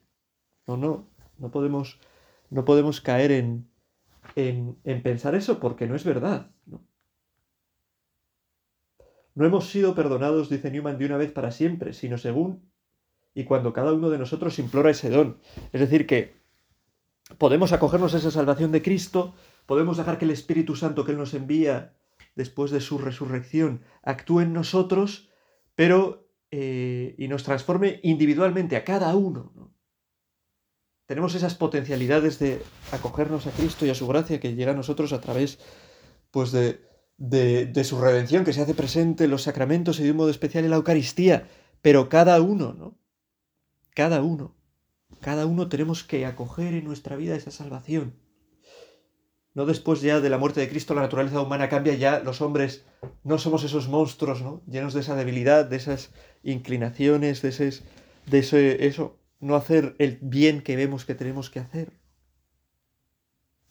No, 0.67 0.77
no, 0.77 1.07
no 1.37 1.51
podemos, 1.51 1.99
no 2.49 2.65
podemos 2.65 3.01
caer 3.01 3.31
en, 3.31 3.67
en, 4.35 5.03
pensar 5.03 5.35
eso 5.35 5.59
porque 5.59 5.87
no 5.87 5.95
es 5.95 6.03
verdad. 6.03 6.51
¿no? 6.65 6.81
no 9.35 9.45
hemos 9.45 9.69
sido 9.69 9.95
perdonados, 9.95 10.49
dice 10.49 10.71
Newman, 10.71 10.97
de 10.97 11.05
una 11.05 11.17
vez 11.17 11.31
para 11.31 11.51
siempre, 11.51 11.93
sino 11.93 12.17
según 12.17 12.71
y 13.33 13.45
cuando 13.45 13.73
cada 13.73 13.93
uno 13.93 14.09
de 14.09 14.17
nosotros 14.17 14.59
implora 14.59 14.89
ese 14.91 15.09
don. 15.09 15.37
Es 15.71 15.79
decir, 15.79 16.05
que 16.05 16.35
podemos 17.37 17.71
acogernos 17.71 18.13
a 18.13 18.17
esa 18.17 18.31
salvación 18.31 18.71
de 18.71 18.81
Cristo, 18.81 19.33
podemos 19.65 19.97
dejar 19.97 20.17
que 20.17 20.25
el 20.25 20.31
Espíritu 20.31 20.75
Santo 20.75 21.05
que 21.05 21.11
Él 21.11 21.17
nos 21.17 21.33
envía 21.33 21.93
después 22.35 22.71
de 22.71 22.81
su 22.81 22.97
resurrección 22.97 23.81
actúe 24.03 24.41
en 24.41 24.53
nosotros, 24.53 25.29
pero 25.81 26.29
eh, 26.51 27.15
y 27.17 27.27
nos 27.27 27.41
transforme 27.41 27.99
individualmente 28.03 28.75
a 28.75 28.83
cada 28.83 29.15
uno. 29.15 29.51
¿no? 29.55 29.73
tenemos 31.07 31.33
esas 31.33 31.55
potencialidades 31.55 32.37
de 32.37 32.61
acogernos 32.91 33.47
a 33.47 33.51
Cristo 33.51 33.87
y 33.87 33.89
a 33.89 33.95
su 33.95 34.05
gracia 34.05 34.39
que 34.39 34.53
llega 34.53 34.73
a 34.73 34.75
nosotros 34.75 35.11
a 35.11 35.21
través 35.21 35.57
pues 36.29 36.51
de, 36.51 36.81
de, 37.17 37.83
su 37.83 37.99
redención 37.99 38.45
que 38.45 38.53
se 38.53 38.61
hace 38.61 38.75
presente 38.75 39.23
en 39.23 39.31
los 39.31 39.41
sacramentos 39.41 39.99
y 39.99 40.03
de 40.03 40.11
un 40.11 40.17
modo 40.17 40.29
especial 40.29 40.65
en 40.65 40.69
la 40.69 40.75
Eucaristía, 40.75 41.47
pero 41.81 42.09
cada 42.09 42.39
uno, 42.41 42.73
¿no? 42.73 42.99
Cada 43.95 44.21
uno, 44.21 44.55
cada 45.19 45.47
uno 45.47 45.67
tenemos 45.67 46.03
que 46.03 46.27
acoger 46.27 46.75
en 46.75 46.83
nuestra 46.83 47.15
vida 47.15 47.35
esa 47.35 47.49
salvación. 47.49 48.20
No 49.53 49.65
después 49.65 50.01
ya 50.01 50.21
de 50.21 50.29
la 50.29 50.37
muerte 50.37 50.61
de 50.61 50.69
Cristo 50.69 50.93
la 50.93 51.01
naturaleza 51.01 51.41
humana 51.41 51.67
cambia, 51.67 51.93
ya 51.95 52.19
los 52.19 52.41
hombres 52.41 52.85
no 53.23 53.37
somos 53.37 53.63
esos 53.63 53.89
monstruos, 53.89 54.41
¿no? 54.41 54.61
Llenos 54.65 54.93
de 54.93 55.01
esa 55.01 55.15
debilidad, 55.15 55.65
de 55.65 55.75
esas 55.75 56.11
inclinaciones, 56.43 57.41
de 57.41 57.49
ese, 57.49 57.83
de 58.27 58.39
ese, 58.39 58.87
eso, 58.87 59.19
no 59.39 59.55
hacer 59.55 59.95
el 59.99 60.19
bien 60.21 60.61
que 60.61 60.77
vemos 60.77 61.05
que 61.05 61.15
tenemos 61.15 61.49
que 61.49 61.59
hacer. 61.59 61.99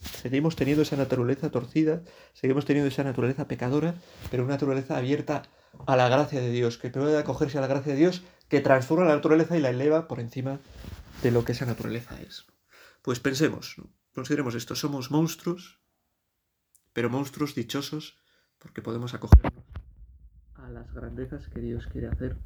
Seguimos 0.01 0.57
teniendo 0.57 0.83
esa 0.83 0.97
naturaleza 0.97 1.51
torcida, 1.51 2.03
seguimos 2.33 2.65
teniendo 2.65 2.89
esa 2.89 3.05
naturaleza 3.05 3.49
pecadora, 3.49 3.95
pero 4.31 4.45
una 4.45 4.55
naturaleza 4.55 4.97
abierta 4.97 5.43
a 5.87 5.97
la 5.97 6.09
gracia 6.09 6.41
de 6.41 6.51
Dios, 6.51 6.79
que 6.79 6.91
puede 6.91 7.19
acogerse 7.19 7.59
a 7.59 7.61
la 7.61 7.67
gracia 7.67 7.93
de 7.93 7.99
Dios, 7.99 8.23
que 8.49 8.61
transforma 8.61 9.07
la 9.07 9.15
naturaleza 9.15 9.57
y 9.57 9.61
la 9.61 9.71
eleva 9.71 10.09
por 10.09 10.21
encima 10.21 10.59
de 11.23 11.31
lo 11.31 11.45
que 11.45 11.53
esa 11.53 11.67
naturaleza 11.67 12.19
es. 12.21 12.47
Pues 13.03 13.21
pensemos, 13.21 13.77
consideremos 14.15 14.55
esto, 14.55 14.75
somos 14.75 15.11
monstruos, 15.11 15.81
pero 16.93 17.11
monstruos 17.11 17.55
dichosos 17.55 18.19
porque 18.59 18.83
podemos 18.83 19.15
acogernos 19.15 19.65
a 20.55 20.69
las 20.69 20.93
grandezas 20.93 21.49
que 21.49 21.61
Dios 21.61 21.87
quiere 21.87 22.09
hacer 22.09 22.37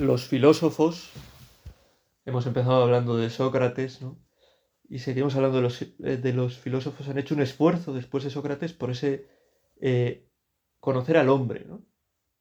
los 0.00 0.26
filósofos, 0.26 1.10
hemos 2.24 2.46
empezado 2.46 2.82
hablando 2.82 3.16
de 3.16 3.30
Sócrates, 3.30 4.00
¿no? 4.00 4.18
Y 4.88 4.98
seguimos 5.00 5.36
hablando 5.36 5.58
de 5.58 5.62
los, 5.62 5.82
eh, 5.82 6.16
de 6.16 6.32
los 6.32 6.58
filósofos, 6.58 7.08
han 7.08 7.18
hecho 7.18 7.34
un 7.34 7.42
esfuerzo 7.42 7.92
después 7.92 8.24
de 8.24 8.30
Sócrates 8.30 8.72
por 8.72 8.90
ese 8.90 9.28
eh, 9.80 10.28
conocer 10.80 11.16
al 11.16 11.28
hombre, 11.28 11.64
¿no? 11.66 11.84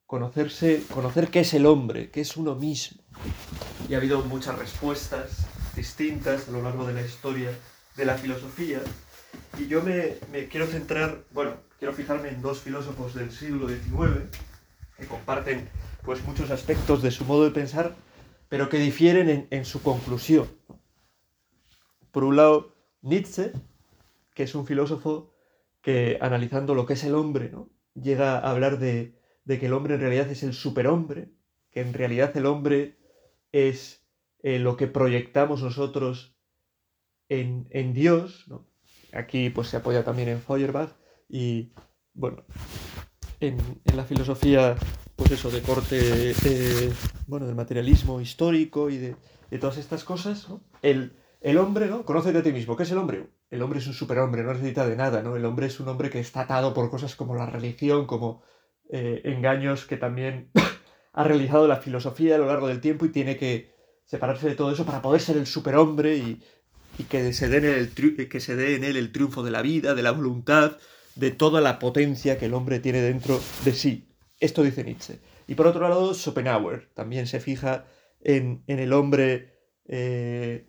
Conocerse, 0.06 0.84
conocer 0.92 1.30
qué 1.30 1.42
es 1.42 1.54
el 1.54 1.68
hombre, 1.68 2.10
qué 2.10 2.22
es 2.22 2.36
uno 2.36 2.56
mismo. 2.56 3.04
Y 3.88 3.94
ha 3.94 3.98
habido 3.98 4.24
muchas 4.26 4.58
respuestas 4.58 5.46
distintas 5.76 6.50
a 6.50 6.52
lo 6.52 6.64
largo 6.64 6.88
de 6.88 6.94
la 6.94 7.02
historia 7.02 7.52
de 7.96 8.06
la 8.06 8.16
filosofía. 8.16 8.80
Y 9.60 9.68
yo 9.68 9.84
me, 9.84 10.16
me 10.32 10.48
quiero 10.48 10.66
centrar, 10.66 11.26
bueno, 11.32 11.58
quiero 11.78 11.94
fijarme 11.94 12.30
en 12.30 12.42
dos 12.42 12.62
filósofos 12.62 13.14
del 13.14 13.32
siglo 13.32 13.68
XIX 13.68 14.36
que 14.98 15.06
comparten 15.06 15.70
pues 16.04 16.24
muchos 16.26 16.52
aspectos 16.52 17.02
de 17.02 17.12
su 17.12 17.26
modo 17.26 17.44
de 17.44 17.52
pensar, 17.52 17.96
pero 18.48 18.70
que 18.70 18.80
difieren 18.80 19.48
en, 19.50 19.66
su 19.66 19.82
conclusión. 19.82 20.48
Por 22.12 22.24
un 22.24 22.36
lado, 22.36 22.76
Nietzsche, 23.02 23.52
que 24.34 24.44
es 24.44 24.56
un 24.56 24.66
filósofo 24.66 25.34
que 25.82 26.18
analizando 26.22 26.76
lo 26.76 26.86
que 26.86 26.94
es 26.94 27.04
el 27.04 27.16
hombre, 27.16 27.50
¿no? 27.50 27.70
llega 27.94 28.38
a 28.38 28.52
hablar 28.52 28.80
de, 28.80 29.16
que 29.46 29.66
el 29.66 29.74
hombre 29.74 29.96
en 29.96 30.02
realidad 30.02 30.30
es 30.30 30.44
el 30.44 30.54
superhombre, 30.54 31.30
que 31.72 31.82
en 31.82 31.94
realidad 31.94 32.36
el 32.38 32.46
hombre 32.46 32.98
es 33.52 34.06
eh, 34.42 34.60
lo 34.60 34.78
que 34.78 34.88
proyectamos 34.88 35.62
nosotros 35.62 36.36
en, 37.30 37.94
Dios. 37.94 38.46
Aquí 39.14 39.50
pues 39.50 39.70
se 39.70 39.78
apoya 39.78 40.04
también 40.04 40.30
en 40.30 40.42
Feuerbach 40.42 40.92
y 41.28 41.74
bueno, 42.14 42.44
en, 43.40 43.58
la 43.96 44.04
filosofía 44.04 44.76
pues 45.20 45.32
eso, 45.32 45.52
de 45.52 45.62
corte, 45.62 46.34
bueno, 47.28 47.46
del 47.46 47.56
materialismo 47.56 48.22
histórico 48.22 48.90
y 48.90 48.98
de, 48.98 49.16
todas 49.60 49.78
estas 49.78 50.06
cosas, 50.06 50.48
¿no? 50.48 50.62
El, 50.82 51.12
el 51.42 51.58
hombre, 51.58 51.88
¿no? 51.88 52.06
Conoce 52.06 52.30
a 52.30 52.42
ti 52.42 52.54
mismo. 52.54 52.78
¿Qué 52.78 52.84
es 52.84 52.92
el 52.92 53.00
hombre? 53.00 53.28
El 53.52 53.62
hombre 53.62 53.80
es 53.80 53.88
un 53.88 53.94
superhombre, 53.94 54.44
no 54.44 54.54
necesita 54.54 54.88
de 54.88 54.96
nada, 54.96 55.22
¿no? 55.22 55.36
El 55.36 55.44
hombre 55.44 55.68
es 55.68 55.78
un 55.82 55.90
hombre 55.90 56.10
que 56.10 56.22
está 56.22 56.42
atado 56.42 56.74
por 56.74 56.90
cosas 56.90 57.18
como 57.18 57.36
la 57.36 57.46
religión, 57.46 58.08
como 58.08 58.42
eh, 58.90 59.20
engaños 59.26 59.86
que 59.86 59.98
también 59.98 60.52
ha 61.14 61.24
realizado 61.26 61.68
la 61.68 61.78
filosofía 61.78 62.36
a 62.36 62.38
lo 62.38 62.48
largo 62.48 62.70
del 62.70 62.80
tiempo 62.80 63.06
y 63.06 63.10
tiene 63.10 63.36
que 63.36 63.74
separarse 64.06 64.48
de 64.48 64.56
todo 64.56 64.72
eso 64.72 64.86
para 64.86 65.02
poder 65.02 65.20
ser 65.20 65.36
el 65.36 65.48
superhombre 65.48 66.16
y, 66.16 66.42
y 66.98 67.04
que, 67.04 67.34
se 67.34 67.50
dé 67.50 67.58
en 67.58 67.66
el 67.66 68.30
que 68.30 68.40
se 68.40 68.56
dé 68.56 68.76
en 68.76 68.86
él 68.86 68.96
el 68.96 69.12
triunfo 69.12 69.44
de 69.44 69.52
la 69.52 69.62
vida, 69.62 69.96
de 69.96 70.04
la 70.04 70.12
voluntad, 70.12 70.78
de 71.16 71.32
toda 71.32 71.60
la 71.60 71.78
potencia 71.78 72.38
que 72.38 72.46
el 72.46 72.54
hombre 72.54 72.80
tiene 72.80 73.02
dentro 73.02 73.42
de 73.66 73.74
sí. 73.74 74.09
Esto 74.40 74.64
dice 74.64 74.84
Nietzsche. 74.84 75.20
Y 75.48 75.56
por 75.56 75.68
otro 75.68 75.88
lado, 75.88 76.14
Schopenhauer 76.14 76.90
también 76.94 77.28
se 77.28 77.40
fija 77.40 77.86
en, 78.22 78.64
el 78.68 78.94
hombre, 78.94 79.54
eh, 79.86 80.68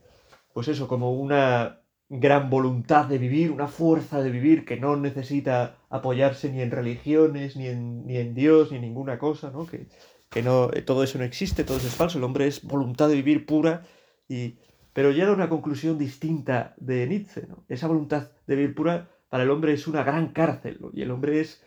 pues 0.53 0.69
eso, 0.69 0.89
como 0.89 1.13
una 1.13 1.81
gran 2.09 2.51
voluntad 2.51 3.07
de 3.07 3.19
vivir, 3.19 3.53
una 3.53 3.69
fuerza 3.69 4.21
de 4.21 4.31
vivir 4.31 4.65
que 4.65 4.77
no 4.77 4.97
necesita 4.97 5.77
apoyarse 5.91 6.51
ni 6.51 6.61
en 6.61 6.73
religiones, 6.73 7.57
ni 7.57 7.69
en, 7.69 8.05
ni 8.05 8.17
en 8.17 8.35
Dios, 8.35 8.71
ni 8.71 8.79
en 8.79 8.83
ninguna 8.83 9.19
cosa, 9.19 9.51
¿no? 9.51 9.65
Que, 9.67 9.87
que 10.29 10.43
no, 10.43 10.71
eh, 10.73 10.83
todo 10.83 11.05
eso 11.05 11.19
no 11.19 11.25
existe, 11.25 11.63
todo 11.63 11.77
eso 11.77 11.87
es 11.87 11.95
falso, 11.95 12.19
el 12.19 12.25
hombre 12.25 12.49
es 12.49 12.65
voluntad 12.65 13.09
de 13.09 13.15
vivir 13.15 13.47
pura, 13.47 13.85
y, 14.29 14.59
pero 14.93 15.13
llega 15.13 15.29
a 15.29 15.35
una 15.35 15.49
conclusión 15.49 15.99
distinta 15.99 16.75
de 16.79 17.07
Nietzsche, 17.07 17.47
¿no? 17.49 17.65
Esa 17.69 17.87
voluntad 17.87 18.33
de 18.47 18.57
vivir 18.57 18.75
pura 18.75 19.09
para 19.29 19.45
el 19.45 19.51
hombre 19.51 19.73
es 19.73 19.87
una 19.87 20.03
gran 20.03 20.33
cárcel, 20.33 20.81
y 20.93 21.03
el 21.03 21.13
hombre 21.13 21.41
es 21.41 21.63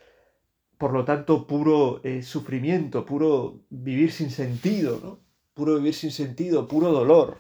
por 0.78 0.94
lo 0.94 1.06
tanto, 1.06 1.48
puro 1.48 2.02
eh, 2.04 2.24
sufrimiento, 2.24 3.06
puro 3.06 3.62
vivir 3.70 4.12
sin 4.12 4.30
sentido, 4.30 5.00
¿no? 5.02 5.20
Puro 5.54 5.76
vivir 5.76 5.94
sin 5.94 6.12
sentido, 6.12 6.68
puro 6.68 6.92
dolor. 6.92 7.38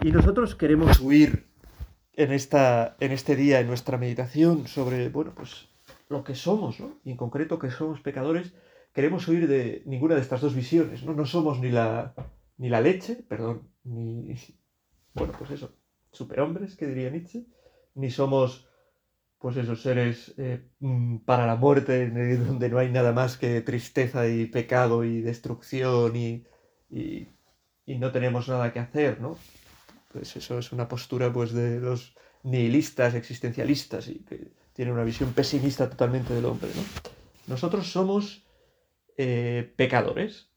Y 0.00 0.12
nosotros 0.12 0.54
queremos 0.54 1.00
huir 1.00 1.46
en, 2.12 2.32
esta, 2.32 2.96
en 3.00 3.12
este 3.12 3.36
día, 3.36 3.60
en 3.60 3.66
nuestra 3.66 3.96
meditación 3.96 4.66
sobre, 4.66 5.08
bueno, 5.08 5.32
pues 5.34 5.68
lo 6.08 6.22
que 6.24 6.34
somos, 6.34 6.80
¿no? 6.80 6.98
Y 7.04 7.10
en 7.10 7.16
concreto 7.16 7.58
que 7.58 7.70
somos 7.70 8.00
pecadores, 8.00 8.52
queremos 8.92 9.26
huir 9.26 9.48
de 9.48 9.82
ninguna 9.86 10.14
de 10.14 10.20
estas 10.20 10.40
dos 10.40 10.54
visiones, 10.54 11.02
¿no? 11.04 11.14
No 11.14 11.26
somos 11.26 11.58
ni 11.60 11.70
la, 11.70 12.14
ni 12.58 12.68
la 12.68 12.80
leche, 12.80 13.16
perdón, 13.28 13.68
ni, 13.84 14.34
bueno, 15.14 15.32
pues 15.38 15.50
eso, 15.50 15.74
superhombres, 16.12 16.76
que 16.76 16.86
diría 16.86 17.10
Nietzsche, 17.10 17.46
ni 17.94 18.10
somos 18.10 18.68
pues 19.44 19.58
esos 19.58 19.82
seres 19.82 20.32
eh, 20.38 20.70
mm, 20.80 21.18
para 21.18 21.46
la 21.46 21.56
muerte, 21.56 22.08
donde 22.38 22.70
no 22.70 22.78
hay 22.78 22.90
nada 22.90 23.12
más 23.12 23.36
que 23.36 23.60
tristeza 23.60 24.26
y 24.26 24.46
pecado 24.46 25.04
y 25.04 25.20
destrucción 25.20 26.16
y, 26.16 26.46
y, 26.88 27.28
no 27.86 28.10
tenemos 28.10 28.48
nada 28.48 28.72
que 28.72 28.78
hacer, 28.78 29.20
¿no? 29.20 29.36
Pues 30.10 30.34
eso 30.36 30.58
es 30.58 30.72
una 30.72 30.88
postura 30.88 31.30
pues 31.30 31.52
de 31.52 31.78
los 31.78 32.16
nihilistas, 32.42 33.14
existencialistas 33.14 34.08
y 34.08 34.20
que 34.20 34.52
tienen 34.72 34.94
una 34.94 35.04
visión 35.04 35.34
pesimista 35.34 35.90
totalmente 35.90 36.32
del 36.32 36.46
hombre, 36.46 36.70
¿no? 36.74 36.82
Nosotros 37.46 37.92
somos 37.92 38.46
eh, 39.18 39.74
pecadores, 39.76 40.48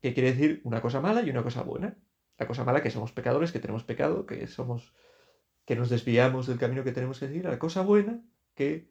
que 0.00 0.14
quiere 0.14 0.32
decir 0.32 0.62
una 0.64 0.80
cosa 0.80 1.02
mala 1.02 1.20
y 1.20 1.28
una 1.28 1.42
cosa 1.42 1.62
buena. 1.62 1.94
La 2.38 2.46
cosa 2.46 2.64
mala 2.64 2.82
que 2.82 2.90
somos 2.90 3.12
pecadores, 3.12 3.52
que 3.52 3.60
tenemos 3.60 3.84
pecado, 3.84 4.24
que 4.24 4.46
somos 4.46 4.94
que 5.68 5.76
nos 5.76 5.90
desviamos 5.90 6.46
del 6.46 6.58
camino 6.58 6.82
que 6.82 6.92
tenemos 6.92 7.18
que 7.18 7.26
seguir, 7.26 7.46
a 7.46 7.50
la 7.50 7.58
cosa 7.58 7.82
buena 7.82 8.24
que 8.54 8.90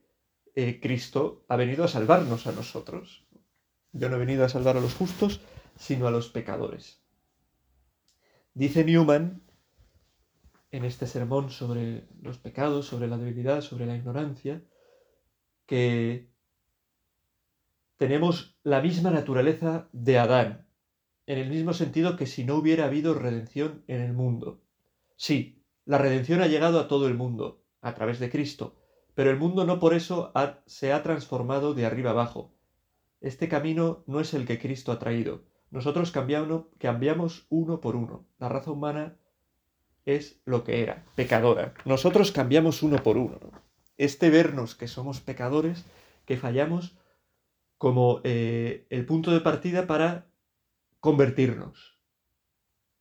eh, 0.53 0.79
Cristo 0.79 1.43
ha 1.47 1.55
venido 1.55 1.83
a 1.83 1.87
salvarnos 1.87 2.45
a 2.45 2.51
nosotros. 2.51 3.25
Yo 3.93 4.09
no 4.09 4.15
he 4.15 4.19
venido 4.19 4.45
a 4.45 4.49
salvar 4.49 4.77
a 4.77 4.79
los 4.79 4.93
justos, 4.93 5.41
sino 5.75 6.05
a 6.05 6.11
los 6.11 6.29
pecadores. 6.29 7.01
Dice 8.53 8.85
Newman 8.85 9.41
en 10.69 10.85
este 10.85 11.07
sermón 11.07 11.49
sobre 11.49 12.07
los 12.21 12.37
pecados, 12.37 12.85
sobre 12.85 13.07
la 13.07 13.17
debilidad, 13.17 13.61
sobre 13.61 13.87
la 13.87 13.95
ignorancia, 13.95 14.61
que 15.65 16.29
tenemos 17.97 18.55
la 18.61 18.83
misma 18.83 19.09
naturaleza 19.09 19.89
de 19.93 20.19
Adán, 20.19 20.67
en 21.25 21.39
el 21.39 21.49
mismo 21.49 21.73
sentido 21.73 22.15
que 22.15 22.27
si 22.27 22.43
no 22.43 22.53
hubiera 22.53 22.85
habido 22.85 23.15
redención 23.15 23.83
en 23.87 24.01
el 24.01 24.13
mundo. 24.13 24.61
Sí, 25.15 25.56
la 25.87 25.97
redención 25.97 26.41
ha 26.41 26.47
llegado 26.47 26.79
a 26.81 26.89
todo 26.89 27.07
el 27.07 27.13
mundo, 27.13 27.63
a 27.81 27.93
través 27.93 28.19
de 28.19 28.29
Cristo, 28.29 28.75
pero 29.15 29.31
el 29.31 29.37
mundo 29.37 29.65
no 29.65 29.79
por 29.79 29.93
eso 29.93 30.33
se 30.65 30.91
ha 30.91 31.01
transformado 31.01 31.73
de 31.73 31.85
arriba 31.85 32.11
abajo. 32.11 32.51
Este 33.21 33.47
camino 33.47 34.03
no 34.05 34.19
es 34.19 34.33
el 34.33 34.45
que 34.45 34.59
Cristo 34.59 34.91
ha 34.91 34.99
traído. 34.99 35.45
Nosotros 35.71 36.11
cambiamos, 36.11 36.65
cambiamos 36.77 37.47
uno 37.49 37.79
por 37.79 37.95
uno. 37.95 38.25
La 38.37 38.49
raza 38.49 38.71
humana 38.71 39.17
es 40.05 40.41
lo 40.43 40.65
que 40.65 40.83
era, 40.83 41.05
pecadora. 41.15 41.73
Nosotros 41.85 42.33
cambiamos 42.33 42.83
uno 42.83 43.01
por 43.01 43.17
uno. 43.17 43.39
Este 43.97 44.29
vernos 44.29 44.75
que 44.75 44.89
somos 44.89 45.21
pecadores, 45.21 45.85
que 46.25 46.37
fallamos, 46.37 46.97
como 47.77 48.19
eh, 48.25 48.85
el 48.89 49.05
punto 49.05 49.31
de 49.31 49.39
partida 49.39 49.87
para 49.87 50.27
convertirnos 50.99 51.96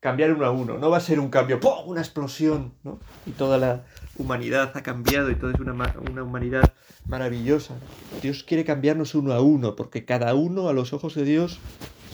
cambiar 0.07 0.33
uno 0.33 0.47
a 0.47 0.53
uno. 0.53 0.79
No 0.79 0.89
va 0.89 0.99
a 0.99 1.01
ser 1.01 1.19
un 1.19 1.31
cambio, 1.31 1.59
¡pum! 1.59 1.89
una 1.89 2.01
explosión, 2.01 2.75
¿no? 2.85 3.01
Y 3.27 3.33
toda 3.33 3.59
la 3.59 3.87
humanidad 4.17 4.71
ha 4.77 4.85
cambiado 4.85 5.33
y 5.33 5.35
todo 5.35 5.51
es 5.51 5.59
una, 5.59 5.73
una 6.09 6.23
humanidad 6.23 6.75
maravillosa. 7.09 7.75
Dios 8.23 8.45
quiere 8.45 8.65
cambiarnos 8.65 9.17
uno 9.17 9.33
a 9.33 9.41
uno, 9.41 9.75
porque 9.75 10.05
cada 10.05 10.33
uno 10.37 10.69
a 10.69 10.73
los 10.73 10.93
ojos 10.93 11.17
de 11.17 11.25
Dios 11.25 11.59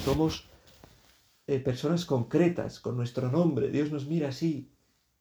somos 0.07 0.47
eh, 1.47 1.59
personas 1.59 2.07
concretas, 2.07 2.81
con 2.81 2.97
nuestro 2.97 3.31
nombre. 3.31 3.69
Dios 3.69 3.93
nos 3.93 4.07
mira 4.07 4.31
así. 4.31 4.71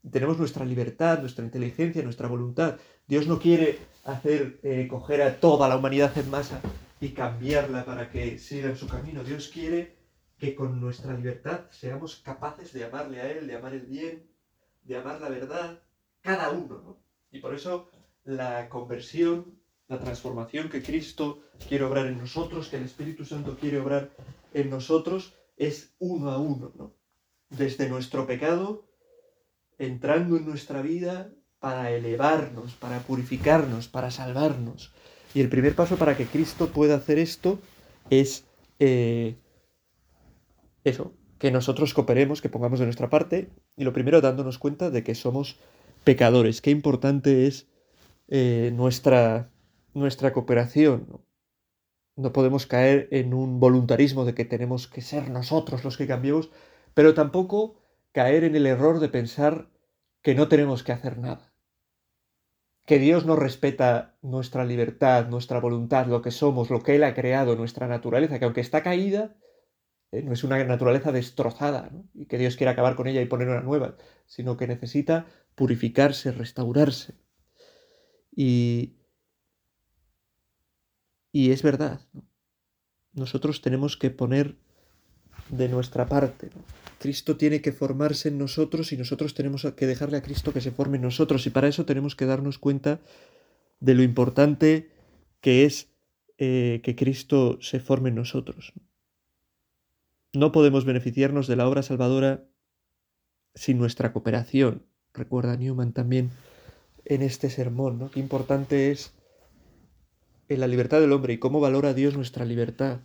Tenemos 0.09 0.39
nuestra 0.39 0.63
libertad, 0.63 1.19
nuestra 1.19 1.43
inteligencia, 1.43 2.01
nuestra 2.03 2.29
voluntad. 2.29 2.77
Dios 3.05 3.27
no 3.27 3.37
quiere 3.39 3.79
hacer 4.05 4.61
eh, 4.63 4.87
coger 4.89 5.23
a 5.23 5.41
toda 5.41 5.67
la 5.67 5.75
humanidad 5.75 6.17
en 6.17 6.29
masa 6.29 6.61
y 7.01 7.09
cambiarla 7.09 7.83
para 7.83 8.09
que 8.09 8.39
siga 8.39 8.69
en 8.69 8.77
su 8.77 8.87
camino. 8.87 9.25
Dios 9.25 9.49
quiere 9.49 10.00
que 10.41 10.55
con 10.55 10.81
nuestra 10.81 11.13
libertad 11.13 11.69
seamos 11.69 12.15
capaces 12.15 12.73
de 12.73 12.83
amarle 12.83 13.21
a 13.21 13.31
Él, 13.31 13.45
de 13.45 13.55
amar 13.55 13.75
el 13.75 13.85
bien, 13.85 14.27
de 14.81 14.97
amar 14.97 15.21
la 15.21 15.29
verdad, 15.29 15.83
cada 16.19 16.49
uno, 16.49 16.81
¿no? 16.83 16.97
Y 17.31 17.37
por 17.37 17.53
eso 17.53 17.91
la 18.23 18.67
conversión, 18.67 19.59
la 19.87 19.99
transformación 19.99 20.67
que 20.67 20.81
Cristo 20.81 21.43
quiere 21.69 21.83
obrar 21.83 22.07
en 22.07 22.17
nosotros, 22.17 22.69
que 22.69 22.77
el 22.77 22.85
Espíritu 22.85 23.23
Santo 23.23 23.55
quiere 23.55 23.79
obrar 23.79 24.09
en 24.55 24.71
nosotros, 24.71 25.35
es 25.57 25.93
uno 25.99 26.31
a 26.31 26.39
uno, 26.39 26.71
¿no? 26.75 26.95
Desde 27.49 27.87
nuestro 27.87 28.25
pecado, 28.25 28.87
entrando 29.77 30.37
en 30.37 30.47
nuestra 30.47 30.81
vida 30.81 31.29
para 31.59 31.91
elevarnos, 31.91 32.73
para 32.73 32.97
purificarnos, 33.01 33.87
para 33.87 34.09
salvarnos. 34.09 34.91
Y 35.35 35.41
el 35.41 35.49
primer 35.49 35.75
paso 35.75 35.97
para 35.97 36.17
que 36.17 36.25
Cristo 36.25 36.69
pueda 36.69 36.95
hacer 36.95 37.19
esto 37.19 37.59
es 38.09 38.45
eh, 38.79 39.35
eso, 40.83 41.13
que 41.37 41.51
nosotros 41.51 41.93
cooperemos, 41.93 42.41
que 42.41 42.49
pongamos 42.49 42.79
de 42.79 42.85
nuestra 42.85 43.09
parte, 43.09 43.49
y 43.75 43.83
lo 43.83 43.93
primero 43.93 44.21
dándonos 44.21 44.59
cuenta 44.59 44.89
de 44.89 45.03
que 45.03 45.15
somos 45.15 45.57
pecadores. 46.03 46.61
Qué 46.61 46.71
importante 46.71 47.47
es 47.47 47.67
eh, 48.27 48.71
nuestra, 48.75 49.49
nuestra 49.93 50.33
cooperación. 50.33 51.07
No 52.15 52.33
podemos 52.33 52.65
caer 52.65 53.07
en 53.11 53.33
un 53.33 53.59
voluntarismo 53.59 54.25
de 54.25 54.33
que 54.33 54.45
tenemos 54.45 54.87
que 54.87 55.01
ser 55.01 55.29
nosotros 55.29 55.83
los 55.83 55.97
que 55.97 56.07
cambiemos, 56.07 56.51
pero 56.93 57.13
tampoco 57.13 57.75
caer 58.11 58.43
en 58.43 58.55
el 58.55 58.67
error 58.67 58.99
de 58.99 59.09
pensar 59.09 59.69
que 60.21 60.35
no 60.35 60.47
tenemos 60.47 60.83
que 60.83 60.91
hacer 60.91 61.17
nada. 61.17 61.53
Que 62.85 62.99
Dios 62.99 63.25
no 63.25 63.35
respeta 63.35 64.17
nuestra 64.21 64.65
libertad, 64.65 65.27
nuestra 65.27 65.59
voluntad, 65.59 66.07
lo 66.07 66.21
que 66.21 66.31
somos, 66.31 66.69
lo 66.69 66.83
que 66.83 66.95
Él 66.95 67.03
ha 67.03 67.13
creado, 67.13 67.55
nuestra 67.55 67.87
naturaleza, 67.87 68.37
que 68.37 68.45
aunque 68.45 68.61
está 68.61 68.83
caída, 68.83 69.35
eh, 70.11 70.21
no 70.21 70.33
es 70.33 70.43
una 70.43 70.63
naturaleza 70.63 71.11
destrozada, 71.11 71.89
y 72.13 72.25
que 72.25 72.37
Dios 72.37 72.57
quiere 72.57 72.71
acabar 72.71 72.95
con 72.95 73.07
ella 73.07 73.21
y 73.21 73.25
poner 73.25 73.47
una 73.47 73.61
nueva, 73.61 73.95
sino 74.25 74.57
que 74.57 74.67
necesita 74.67 75.25
purificarse, 75.55 76.31
restaurarse. 76.31 77.15
Y, 78.35 78.95
y 81.31 81.51
es 81.51 81.63
verdad, 81.63 82.01
nosotros 83.13 83.61
tenemos 83.61 83.97
que 83.97 84.09
poner 84.09 84.55
de 85.49 85.69
nuestra 85.69 86.05
parte. 86.07 86.49
Cristo 86.99 87.35
tiene 87.35 87.61
que 87.61 87.71
formarse 87.71 88.29
en 88.29 88.37
nosotros 88.37 88.91
y 88.91 88.97
nosotros 88.97 89.33
tenemos 89.33 89.65
que 89.75 89.87
dejarle 89.87 90.17
a 90.17 90.21
Cristo 90.21 90.53
que 90.53 90.61
se 90.61 90.71
forme 90.71 90.97
en 90.97 91.03
nosotros. 91.03 91.45
Y 91.47 91.49
para 91.49 91.67
eso 91.67 91.85
tenemos 91.85 92.15
que 92.15 92.25
darnos 92.25 92.59
cuenta 92.59 92.99
de 93.79 93.95
lo 93.95 94.03
importante 94.03 94.91
que 95.41 95.65
es 95.65 95.89
eh, 96.37 96.81
que 96.83 96.95
Cristo 96.95 97.57
se 97.61 97.79
forme 97.79 98.09
en 98.09 98.15
nosotros. 98.15 98.73
No 98.75 98.90
podemos 100.51 100.85
beneficiarnos 100.85 101.47
de 101.47 101.55
la 101.55 101.67
obra 101.67 101.83
salvadora 101.83 102.47
sin 103.55 103.77
nuestra 103.77 104.13
cooperación. 104.13 104.85
Recuerda 105.13 105.57
Newman 105.57 105.93
también 105.93 106.31
en 107.05 107.21
este 107.21 107.49
sermón, 107.49 107.99
¿no? 107.99 108.11
Qué 108.11 108.19
importante 108.19 108.91
es 108.91 109.13
en 110.47 110.59
la 110.59 110.67
libertad 110.67 110.99
del 111.01 111.11
hombre 111.11 111.33
y 111.33 111.37
cómo 111.37 111.59
valora 111.59 111.93
Dios 111.93 112.15
nuestra 112.15 112.45
libertad. 112.45 113.01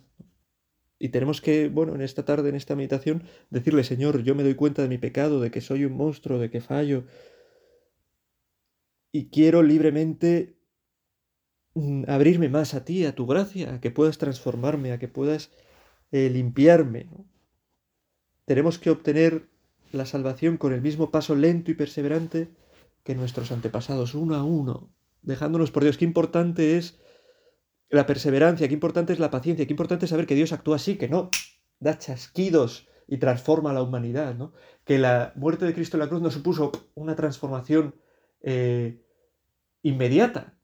Y 0.99 1.09
tenemos 1.09 1.41
que, 1.41 1.69
bueno, 1.69 1.95
en 1.95 2.01
esta 2.01 2.25
tarde, 2.25 2.49
en 2.49 2.55
esta 2.55 2.75
meditación, 2.75 3.23
decirle, 3.49 3.83
Señor, 3.83 4.23
yo 4.23 4.33
me 4.35 4.43
doy 4.43 4.55
cuenta 4.55 4.81
de 4.81 4.87
mi 4.87 4.97
pecado, 4.97 5.39
de 5.39 5.51
que 5.51 5.61
soy 5.61 5.85
un 5.85 5.93
monstruo, 5.93 6.39
de 6.39 6.49
que 6.49 6.61
fallo. 6.61 7.05
Y 9.11 9.29
quiero 9.29 9.61
libremente 9.63 10.57
mm, 11.75 12.05
abrirme 12.07 12.49
más 12.49 12.73
a 12.73 12.83
ti, 12.83 13.05
a 13.05 13.13
tu 13.13 13.27
gracia, 13.27 13.75
a 13.75 13.81
que 13.81 13.91
puedas 13.91 14.17
transformarme, 14.17 14.91
a 14.91 14.99
que 14.99 15.07
puedas 15.07 15.51
eh, 16.11 16.29
limpiarme. 16.29 17.09
Tenemos 18.45 18.79
que 18.79 18.89
obtener 18.89 19.49
la 19.91 20.05
salvación 20.05 20.57
con 20.57 20.73
el 20.73 20.81
mismo 20.81 21.11
paso 21.11 21.35
lento 21.35 21.71
y 21.71 21.75
perseverante 21.75 22.49
que 23.03 23.15
nuestros 23.15 23.51
antepasados, 23.51 24.15
uno 24.15 24.35
a 24.35 24.43
uno, 24.43 24.89
dejándonos 25.21 25.71
por 25.71 25.83
Dios. 25.83 25.97
Qué 25.97 26.05
importante 26.05 26.77
es 26.77 26.99
la 27.89 28.05
perseverancia, 28.05 28.67
qué 28.67 28.73
importante 28.73 29.13
es 29.13 29.19
la 29.19 29.31
paciencia, 29.31 29.65
qué 29.65 29.73
importante 29.73 30.05
es 30.05 30.09
saber 30.09 30.27
que 30.27 30.35
Dios 30.35 30.51
actúa 30.51 30.75
así, 30.75 30.97
que 30.97 31.07
no 31.07 31.29
da 31.79 31.97
chasquidos 31.97 32.87
y 33.07 33.17
transforma 33.17 33.71
a 33.71 33.73
la 33.73 33.81
humanidad, 33.81 34.35
¿no? 34.35 34.53
Que 34.83 34.97
la 34.97 35.31
muerte 35.35 35.65
de 35.65 35.73
Cristo 35.73 35.95
en 35.97 36.01
la 36.01 36.09
cruz 36.09 36.21
no 36.21 36.31
supuso 36.31 36.71
una 36.95 37.15
transformación 37.15 37.95
eh, 38.41 39.01
inmediata, 39.83 40.57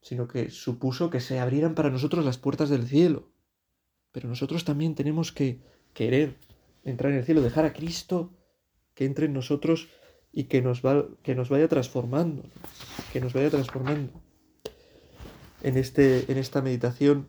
sino 0.00 0.26
que 0.26 0.50
supuso 0.50 1.10
que 1.10 1.20
se 1.20 1.38
abrieran 1.38 1.74
para 1.74 1.90
nosotros 1.90 2.24
las 2.24 2.38
puertas 2.38 2.70
del 2.70 2.86
cielo. 2.86 3.29
Pero 4.12 4.28
nosotros 4.28 4.64
también 4.64 4.94
tenemos 4.94 5.32
que 5.32 5.60
querer 5.94 6.36
entrar 6.84 7.12
en 7.12 7.18
el 7.18 7.24
cielo, 7.24 7.42
dejar 7.42 7.64
a 7.64 7.72
Cristo 7.72 8.32
que 8.94 9.04
entre 9.04 9.26
en 9.26 9.32
nosotros 9.32 9.88
y 10.32 10.44
que 10.44 10.62
nos, 10.62 10.84
va, 10.84 11.06
que 11.22 11.34
nos 11.34 11.48
vaya 11.48 11.68
transformando, 11.68 12.44
que 13.12 13.20
nos 13.20 13.32
vaya 13.32 13.50
transformando 13.50 14.12
en, 15.62 15.76
este, 15.76 16.30
en 16.30 16.38
esta 16.38 16.62
meditación 16.62 17.28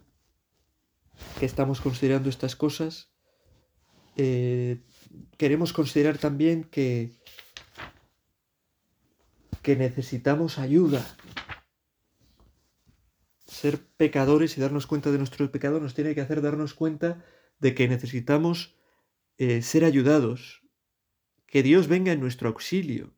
que 1.39 1.45
estamos 1.45 1.81
considerando 1.81 2.29
estas 2.29 2.55
cosas, 2.55 3.11
eh, 4.17 4.81
queremos 5.37 5.73
considerar 5.73 6.17
también 6.17 6.63
que, 6.63 7.11
que 9.61 9.75
necesitamos 9.75 10.59
ayuda. 10.59 11.05
Ser 13.61 13.85
pecadores 13.95 14.57
y 14.57 14.61
darnos 14.61 14.87
cuenta 14.87 15.11
de 15.11 15.19
nuestro 15.19 15.51
pecado 15.51 15.79
nos 15.79 15.93
tiene 15.93 16.15
que 16.15 16.21
hacer 16.21 16.41
darnos 16.41 16.73
cuenta 16.73 17.23
de 17.59 17.75
que 17.75 17.87
necesitamos 17.87 18.73
eh, 19.37 19.61
ser 19.61 19.85
ayudados, 19.85 20.63
que 21.45 21.61
Dios 21.61 21.87
venga 21.87 22.11
en 22.11 22.19
nuestro 22.19 22.49
auxilio. 22.49 23.13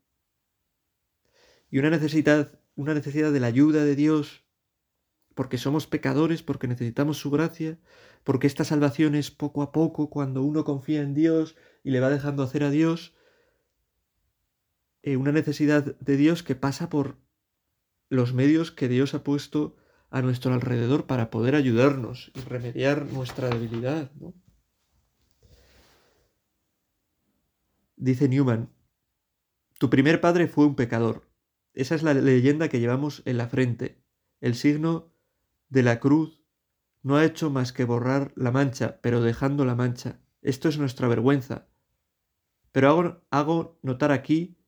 Y 1.71 1.79
una 1.79 1.89
necesidad, 1.89 2.59
una 2.75 2.93
necesidad 2.93 3.31
de 3.31 3.39
la 3.39 3.47
ayuda 3.47 3.85
de 3.85 3.95
Dios 3.95 4.43
porque 5.33 5.57
somos 5.57 5.87
pecadores, 5.87 6.43
porque 6.43 6.67
necesitamos 6.67 7.19
su 7.19 7.31
gracia, 7.31 7.79
porque 8.25 8.47
esta 8.47 8.65
salvación 8.65 9.15
es 9.15 9.31
poco 9.31 9.61
a 9.61 9.71
poco 9.71 10.09
cuando 10.09 10.43
uno 10.43 10.65
confía 10.65 11.03
en 11.03 11.13
Dios 11.13 11.55
y 11.85 11.91
le 11.91 12.01
va 12.01 12.09
dejando 12.09 12.43
hacer 12.43 12.65
a 12.65 12.69
Dios, 12.69 13.15
eh, 15.03 15.15
una 15.15 15.31
necesidad 15.31 15.97
de 15.97 16.17
Dios 16.17 16.43
que 16.43 16.55
pasa 16.55 16.89
por 16.89 17.15
los 18.09 18.33
medios 18.33 18.73
que 18.73 18.89
Dios 18.89 19.13
ha 19.13 19.23
puesto 19.23 19.77
a 20.13 20.21
nuestro 20.21 20.53
alrededor 20.53 21.07
para 21.07 21.31
poder 21.31 21.55
ayudarnos 21.55 22.31
y 22.35 22.41
remediar 22.41 23.07
nuestra 23.07 23.49
debilidad. 23.49 24.11
Dice 27.95 28.29
Newman, 28.29 28.69
tu 29.79 29.89
primer 29.89 30.21
padre 30.21 30.47
fue 30.47 30.67
un 30.67 30.75
pecador. 30.75 31.27
Esa 31.73 31.95
es 31.95 32.03
la 32.03 32.13
leyenda 32.13 32.69
que 32.69 32.79
llevamos 32.79 33.23
en 33.25 33.39
la 33.39 33.47
frente, 33.47 34.03
el 34.39 34.53
signo 34.53 35.11
de 35.69 35.81
la 35.81 35.99
cruz 35.99 36.45
no 37.01 37.15
ha 37.15 37.25
hecho 37.25 37.49
más 37.49 37.73
que 37.73 37.83
borrar 37.83 38.33
la 38.35 38.51
mancha, 38.51 38.99
pero 39.01 39.19
dejando 39.19 39.65
la 39.65 39.73
mancha. 39.73 40.19
Esto 40.43 40.69
es 40.69 40.77
nuestra 40.77 41.07
vergüenza. 41.07 41.69
Pero 42.71 42.89
hago, 42.89 43.25
hago 43.31 43.79
notar 43.81 44.11
aquí 44.11 44.59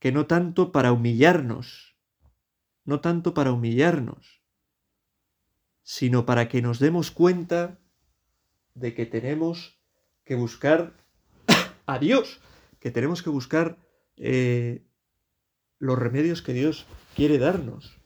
que 0.00 0.10
no 0.10 0.26
tanto 0.26 0.72
para 0.72 0.90
humillarnos, 0.90 1.96
no 2.84 3.00
tanto 3.00 3.34
para 3.34 3.52
humillarnos, 3.52 4.43
sino 5.84 6.24
para 6.26 6.48
que 6.48 6.62
nos 6.62 6.80
demos 6.80 7.10
cuenta 7.10 7.78
de 8.74 8.94
que 8.94 9.06
tenemos 9.06 9.78
que 10.24 10.34
buscar 10.34 10.96
a 11.86 11.98
Dios, 11.98 12.40
que 12.80 12.90
tenemos 12.90 13.22
que 13.22 13.30
buscar 13.30 13.78
eh, 14.16 14.82
los 15.78 15.98
remedios 15.98 16.42
que 16.42 16.54
Dios 16.54 16.86
quiere 17.14 17.38
darnos. 17.38 18.00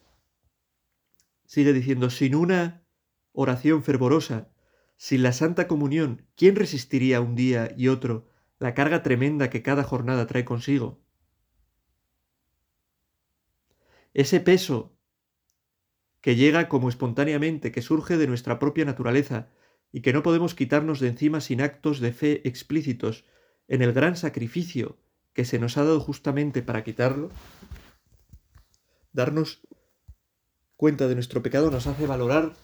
Sigue 1.47 1.73
diciendo, 1.73 2.11
sin 2.11 2.35
una 2.35 2.85
oración 3.33 3.85
fervorosa, 3.85 4.51
sin 4.97 5.23
la 5.23 5.33
Santa 5.33 5.69
Comunión, 5.69 6.27
¿quién 6.35 6.57
resistiría 6.57 7.21
un 7.21 7.37
día 7.37 7.73
y 7.77 7.89
otro 7.89 8.29
la 8.59 8.75
carga 8.75 9.05
tremenda 9.05 9.49
que 9.49 9.63
cada 9.63 9.85
jornada 9.85 10.27
trae 10.27 10.45
consigo? 10.45 11.01
Ese 14.15 14.41
peso 14.41 14.98
que 16.21 16.37
llega 16.37 16.69
como 16.69 16.89
espontáneamente, 16.89 17.73
que 17.73 17.83
surge 17.83 18.17
de 18.17 18.27
nuestra 18.27 18.59
propia 18.59 18.85
naturaleza, 18.85 19.49
y 19.93 20.03
que 20.03 20.13
no 20.13 20.23
podemos 20.23 20.55
quitarnos 20.55 21.01
de 21.01 21.09
encima 21.09 21.41
sin 21.41 21.61
actos 21.61 22.01
de 22.01 22.13
fe 22.13 22.47
explícitos 22.47 23.25
en 23.69 23.83
el 23.83 23.93
gran 23.93 24.17
sacrificio 24.17 24.99
que 25.33 25.45
se 25.45 25.59
nos 25.59 25.77
ha 25.77 25.85
dado 25.85 26.01
justamente 26.01 26.63
para 26.63 26.85
quitarlo, 26.85 27.31
darnos 29.13 29.67
cuenta 30.77 31.09
de 31.09 31.15
nuestro 31.15 31.43
pecado 31.43 31.71
nos 31.71 31.87
hace 31.87 32.07
valorar 32.07 32.55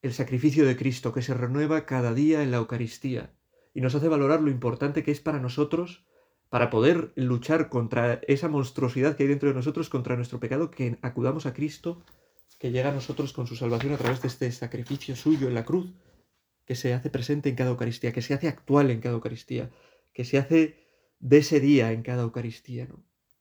el 0.00 0.12
sacrificio 0.12 0.64
de 0.66 0.76
Cristo 0.76 1.12
que 1.12 1.22
se 1.22 1.34
renueva 1.34 1.86
cada 1.86 2.14
día 2.14 2.42
en 2.42 2.50
la 2.50 2.56
Eucaristía 2.58 3.34
y 3.74 3.80
nos 3.80 3.94
hace 3.94 4.08
valorar 4.08 4.42
lo 4.42 4.50
importante 4.50 5.02
que 5.02 5.12
es 5.12 5.20
para 5.20 5.38
nosotros 5.38 6.04
para 6.50 6.68
poder 6.68 7.12
luchar 7.14 7.68
contra 7.68 8.20
esa 8.28 8.48
monstruosidad 8.48 9.16
que 9.16 9.22
hay 9.22 9.28
dentro 9.30 9.48
de 9.48 9.54
nosotros, 9.54 9.88
contra 9.88 10.16
nuestro 10.16 10.38
pecado, 10.38 10.70
que 10.70 10.98
acudamos 11.00 11.46
a 11.46 11.54
Cristo, 11.54 12.04
que 12.62 12.70
llega 12.70 12.90
a 12.90 12.94
nosotros 12.94 13.32
con 13.32 13.48
su 13.48 13.56
salvación 13.56 13.92
a 13.92 13.96
través 13.96 14.22
de 14.22 14.28
este 14.28 14.52
sacrificio 14.52 15.16
suyo 15.16 15.48
en 15.48 15.54
la 15.54 15.64
cruz, 15.64 15.92
que 16.64 16.76
se 16.76 16.94
hace 16.94 17.10
presente 17.10 17.48
en 17.48 17.56
cada 17.56 17.70
Eucaristía, 17.70 18.12
que 18.12 18.22
se 18.22 18.34
hace 18.34 18.46
actual 18.46 18.92
en 18.92 19.00
cada 19.00 19.16
Eucaristía, 19.16 19.72
que 20.12 20.24
se 20.24 20.38
hace 20.38 20.76
de 21.18 21.38
ese 21.38 21.58
día 21.58 21.90
en 21.90 22.02
cada 22.02 22.22
Eucaristía. 22.22 22.86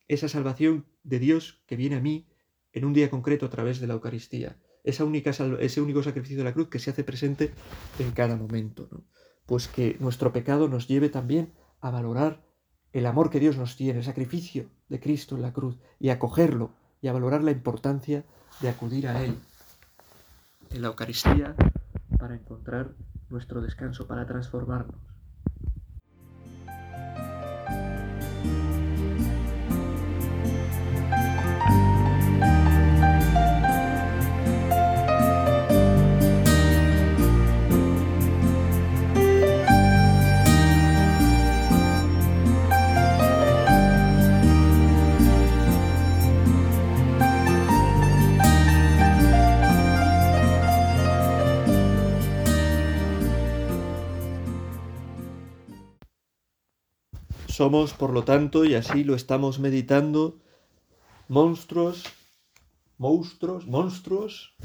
Esa 0.07 0.27
salvación 0.27 0.87
de 1.03 1.19
Dios 1.19 1.61
que 1.67 1.75
viene 1.75 1.97
a 1.97 1.99
mí 1.99 2.29
en 2.73 2.83
un 2.83 2.93
día 2.93 3.11
concreto 3.11 3.45
a 3.45 3.51
través 3.51 3.79
de 3.79 3.85
la 3.85 3.93
Eucaristía. 3.93 4.57
Esa 4.83 5.05
única 5.05 5.29
ese 5.29 5.81
único 5.81 6.01
sacrificio 6.01 6.39
de 6.39 6.45
la 6.45 6.53
cruz 6.53 6.69
que 6.69 6.79
se 6.79 6.89
hace 6.89 7.03
presente 7.03 7.51
en 7.99 8.13
cada 8.13 8.35
momento. 8.35 8.89
Pues 9.45 9.67
que 9.67 9.97
nuestro 9.99 10.33
pecado 10.33 10.67
nos 10.67 10.87
lleve 10.87 11.09
también 11.09 11.53
a 11.79 11.91
valorar 11.91 12.43
el 12.91 13.05
amor 13.05 13.29
que 13.29 13.39
Dios 13.39 13.55
nos 13.55 13.77
tiene, 13.77 13.99
el 13.99 14.05
sacrificio 14.05 14.71
de 14.89 14.99
Cristo 14.99 15.35
en 15.35 15.43
la 15.43 15.53
cruz, 15.53 15.77
y 15.99 16.09
a 16.09 16.13
acogerlo 16.13 16.73
y 17.03 17.07
a 17.07 17.13
valorar 17.13 17.43
la 17.43 17.51
importancia 17.51 18.25
de 18.61 18.69
acudir 18.69 19.07
a 19.07 19.23
Él 19.23 19.35
en 20.69 20.81
la 20.81 20.87
Eucaristía 20.87 21.55
para 22.17 22.35
encontrar 22.35 22.91
nuestro 23.29 23.61
descanso, 23.61 24.07
para 24.07 24.25
transformarnos. 24.25 25.10
Somos, 57.61 57.93
por 57.93 58.11
lo 58.11 58.23
tanto, 58.23 58.65
y 58.65 58.73
así 58.73 59.03
lo 59.03 59.13
estamos 59.13 59.59
meditando, 59.59 60.39
monstruos, 61.27 62.05
monstruos, 62.97 63.67
monstruos 63.67 64.55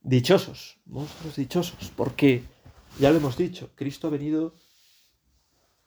dichosos, 0.00 0.78
monstruos 0.86 1.36
dichosos, 1.36 1.92
porque 1.94 2.42
ya 2.98 3.10
lo 3.10 3.18
hemos 3.18 3.36
dicho, 3.36 3.68
Cristo 3.74 4.06
ha 4.06 4.10
venido, 4.10 4.54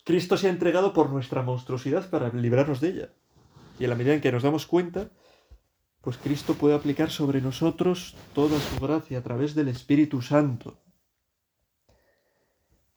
Cristo 0.04 0.38
se 0.38 0.46
ha 0.46 0.52
entregado 0.52 0.94
por 0.94 1.10
nuestra 1.10 1.42
monstruosidad 1.42 2.08
para 2.12 2.30
librarnos 2.30 2.80
de 2.80 2.90
ella. 2.90 3.10
Y 3.80 3.86
en 3.86 3.90
la 3.90 3.96
medida 3.96 4.14
en 4.14 4.22
que 4.22 4.32
nos 4.32 4.44
damos 4.44 4.68
cuenta, 4.68 5.10
pues 6.02 6.18
Cristo 6.18 6.54
puede 6.54 6.76
aplicar 6.76 7.10
sobre 7.10 7.42
nosotros 7.42 8.14
toda 8.36 8.60
su 8.60 8.80
gracia 8.80 9.18
a 9.18 9.24
través 9.24 9.56
del 9.56 9.68
Espíritu 9.68 10.22
Santo. 10.22 10.78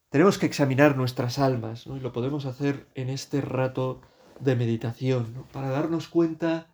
Tenemos 0.09 0.37
que 0.37 0.45
examinar 0.45 0.95
nuestras 0.95 1.37
almas, 1.37 1.85
¿no? 1.85 1.97
y 1.97 1.99
lo 1.99 2.13
podemos 2.13 2.45
hacer 2.45 2.87
en 2.95 3.09
este 3.09 3.41
rato 3.41 4.01
de 4.39 4.55
meditación, 4.55 5.45
para 5.51 5.69
darnos 5.69 6.07
cuenta 6.07 6.73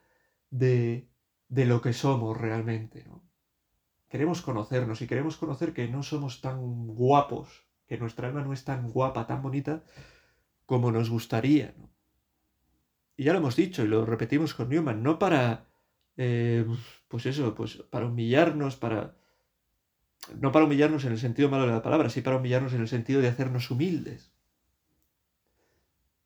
de, 0.51 1.09
de 1.49 1.65
lo 1.65 1.81
que 1.81 1.93
somos 1.93 2.37
realmente. 2.37 3.05
¿no? 3.05 3.23
Queremos 4.07 4.41
conocernos 4.41 5.01
y 5.01 5.07
queremos 5.07 5.37
conocer 5.37 5.73
que 5.73 5.87
no 5.87 6.03
somos 6.03 6.41
tan 6.41 6.87
guapos, 6.87 7.65
que 7.87 7.97
nuestra 7.97 8.27
alma 8.27 8.43
no 8.43 8.53
es 8.53 8.63
tan 8.65 8.91
guapa, 8.91 9.25
tan 9.25 9.41
bonita 9.41 9.83
como 10.65 10.91
nos 10.91 11.09
gustaría. 11.09 11.73
¿no? 11.77 11.89
Y 13.17 13.23
ya 13.23 13.33
lo 13.33 13.39
hemos 13.39 13.55
dicho 13.55 13.83
y 13.83 13.87
lo 13.87 14.05
repetimos 14.05 14.53
con 14.53 14.69
Newman, 14.69 15.01
no 15.01 15.17
para, 15.17 15.65
eh, 16.17 16.65
pues 17.07 17.25
eso, 17.25 17.55
pues 17.55 17.77
para 17.89 18.05
humillarnos, 18.05 18.75
para 18.75 19.15
no 20.39 20.51
para 20.51 20.65
humillarnos 20.65 21.05
en 21.05 21.11
el 21.11 21.19
sentido 21.19 21.49
malo 21.49 21.65
de 21.65 21.71
la 21.73 21.81
palabra, 21.81 22.09
sí 22.09 22.21
para 22.21 22.37
humillarnos 22.37 22.73
en 22.73 22.81
el 22.81 22.87
sentido 22.87 23.21
de 23.21 23.27
hacernos 23.27 23.69
humildes. 23.69 24.31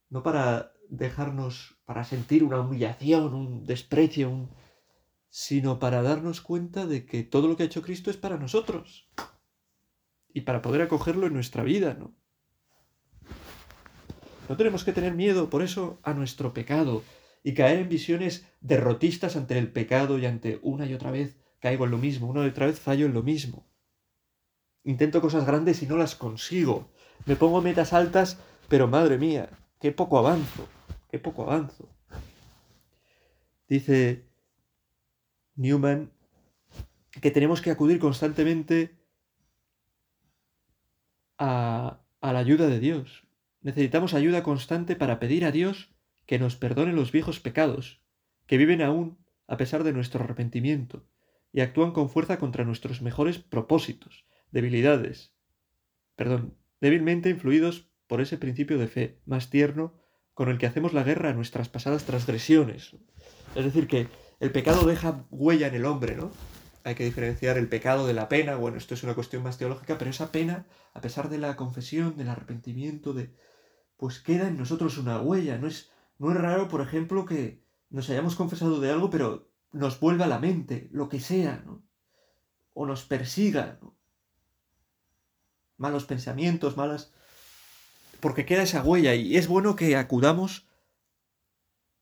No 0.09 0.23
para 0.23 0.73
dejarnos, 0.89 1.75
para 1.85 2.03
sentir 2.03 2.43
una 2.43 2.61
humillación, 2.61 3.33
un 3.33 3.65
desprecio, 3.65 4.49
sino 5.29 5.79
para 5.79 6.01
darnos 6.01 6.41
cuenta 6.41 6.85
de 6.85 7.05
que 7.05 7.23
todo 7.23 7.47
lo 7.47 7.57
que 7.57 7.63
ha 7.63 7.65
hecho 7.65 7.81
Cristo 7.81 8.09
es 8.09 8.17
para 8.17 8.37
nosotros. 8.37 9.09
Y 10.33 10.41
para 10.41 10.61
poder 10.61 10.81
acogerlo 10.81 11.27
en 11.27 11.33
nuestra 11.33 11.63
vida, 11.63 11.95
¿no? 11.95 12.13
No 14.47 14.55
tenemos 14.55 14.85
que 14.85 14.93
tener 14.93 15.13
miedo, 15.13 15.49
por 15.49 15.61
eso, 15.61 15.99
a 16.03 16.13
nuestro 16.13 16.53
pecado 16.53 17.03
y 17.43 17.53
caer 17.53 17.79
en 17.79 17.89
visiones 17.89 18.47
derrotistas 18.61 19.35
ante 19.35 19.57
el 19.57 19.71
pecado 19.71 20.19
y 20.19 20.25
ante 20.25 20.59
una 20.61 20.85
y 20.85 20.93
otra 20.93 21.11
vez 21.11 21.37
caigo 21.59 21.85
en 21.85 21.91
lo 21.91 21.97
mismo, 21.97 22.27
una 22.27 22.45
y 22.45 22.49
otra 22.49 22.67
vez 22.67 22.79
fallo 22.79 23.05
en 23.05 23.13
lo 23.13 23.23
mismo. 23.23 23.67
Intento 24.87 25.19
cosas 25.19 25.45
grandes 25.45 25.83
y 25.83 25.85
no 25.85 25.97
las 25.97 26.15
consigo. 26.15 26.89
Me 27.25 27.35
pongo 27.35 27.61
metas 27.61 27.91
altas, 27.91 28.39
pero 28.69 28.87
madre 28.87 29.17
mía, 29.17 29.49
qué 29.81 29.91
poco 29.91 30.17
avanzo, 30.17 30.65
qué 31.11 31.19
poco 31.19 31.43
avanzo. 31.43 31.89
Dice 33.67 34.23
Newman 35.57 36.09
que 37.11 37.31
tenemos 37.31 37.61
que 37.61 37.69
acudir 37.69 37.99
constantemente 37.99 38.95
a, 41.37 41.99
a 42.21 42.31
la 42.31 42.39
ayuda 42.39 42.67
de 42.67 42.79
Dios. 42.79 43.27
Necesitamos 43.59 44.13
ayuda 44.13 44.41
constante 44.41 44.95
para 44.95 45.19
pedir 45.19 45.43
a 45.43 45.51
Dios 45.51 45.93
que 46.25 46.39
nos 46.39 46.55
perdone 46.55 46.93
los 46.93 47.11
viejos 47.11 47.41
pecados, 47.41 47.99
que 48.45 48.55
viven 48.55 48.81
aún 48.81 49.17
a 49.47 49.57
pesar 49.57 49.83
de 49.83 49.91
nuestro 49.91 50.23
arrepentimiento, 50.23 51.05
y 51.51 51.59
actúan 51.59 51.91
con 51.91 52.09
fuerza 52.09 52.39
contra 52.39 52.63
nuestros 52.63 53.01
mejores 53.01 53.37
propósitos, 53.37 54.25
debilidades, 54.57 55.35
perdón, 56.15 56.57
débilmente 56.81 57.29
influidos 57.29 57.91
por 58.07 58.21
ese 58.21 58.39
principio 58.39 58.79
de 58.79 58.87
fe 58.87 59.21
más 59.27 59.51
tierno 59.51 59.93
con 60.33 60.49
el 60.49 60.57
que 60.57 60.65
hacemos 60.65 60.93
la 60.93 61.03
guerra 61.03 61.29
a 61.29 61.33
nuestras 61.33 61.69
pasadas 61.69 62.05
transgresiones. 62.05 62.95
Es 63.53 63.65
decir, 63.65 63.87
que 63.87 64.07
el 64.39 64.51
pecado 64.51 64.87
deja 64.87 65.27
huella 65.29 65.67
en 65.67 65.75
el 65.75 65.85
hombre, 65.85 66.15
¿no? 66.15 66.31
Hay 66.83 66.95
que 66.95 67.05
diferenciar 67.05 67.59
el 67.59 67.69
pecado 67.69 68.07
de 68.07 68.15
la 68.15 68.29
pena, 68.29 68.55
bueno, 68.55 68.77
esto 68.77 68.95
es 68.95 69.03
una 69.03 69.13
cuestión 69.13 69.43
más 69.43 69.59
teológica, 69.59 69.99
pero 69.99 70.09
esa 70.09 70.31
pena, 70.31 70.65
a 70.95 71.01
pesar 71.01 71.29
de 71.29 71.37
la 71.37 71.55
confesión, 71.55 72.17
del 72.17 72.29
arrepentimiento, 72.29 73.13
de 73.13 73.35
pues 73.95 74.19
queda 74.19 74.47
en 74.47 74.57
nosotros 74.57 74.97
una 74.97 75.21
huella, 75.21 75.59
no 75.59 75.67
es 75.67 75.91
no 76.17 76.31
es 76.31 76.37
raro, 76.37 76.67
por 76.67 76.81
ejemplo, 76.81 77.25
que 77.25 77.63
nos 77.91 78.09
hayamos 78.09 78.35
confesado 78.35 78.79
de 78.79 78.89
algo, 78.89 79.11
pero 79.11 79.51
nos 79.71 79.99
vuelva 79.99 80.25
a 80.25 80.29
la 80.29 80.39
mente, 80.39 80.89
lo 80.91 81.09
que 81.09 81.19
sea, 81.19 81.61
¿no? 81.63 81.83
O 82.73 82.87
nos 82.87 83.03
persiga, 83.03 83.77
¿no? 83.81 83.96
Malos 85.77 86.05
pensamientos, 86.05 86.77
malas... 86.77 87.13
Porque 88.19 88.45
queda 88.45 88.63
esa 88.63 88.81
huella 88.81 89.13
y 89.13 89.37
es 89.37 89.47
bueno 89.47 89.75
que 89.75 89.95
acudamos 89.95 90.67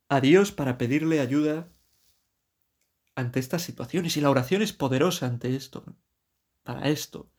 a 0.08 0.22
Dios 0.22 0.52
para 0.52 0.78
pedirle 0.78 1.20
ayuda 1.20 1.70
ante 3.16 3.40
estas 3.40 3.64
situaciones. 3.64 4.16
Y 4.16 4.22
la 4.22 4.30
oración 4.30 4.62
es 4.62 4.74
poderosa 4.74 5.26
ante 5.26 5.56
esto, 5.56 5.84
para 6.64 6.90
esto, 6.90 7.32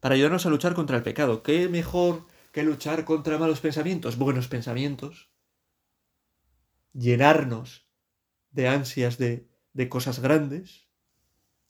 para 0.00 0.14
ayudarnos 0.14 0.44
a 0.44 0.50
luchar 0.50 0.74
contra 0.74 0.96
el 0.96 1.02
pecado. 1.02 1.42
¿Qué 1.42 1.68
mejor 1.68 2.26
que 2.52 2.62
luchar 2.62 3.04
contra 3.04 3.38
malos 3.38 3.60
pensamientos? 3.60 4.18
Buenos 4.18 4.48
pensamientos. 4.48 5.30
Llenarnos 6.92 7.88
de 8.50 8.68
ansias 8.68 9.16
de, 9.16 9.48
de 9.72 9.88
cosas 9.88 10.20
grandes, 10.20 10.88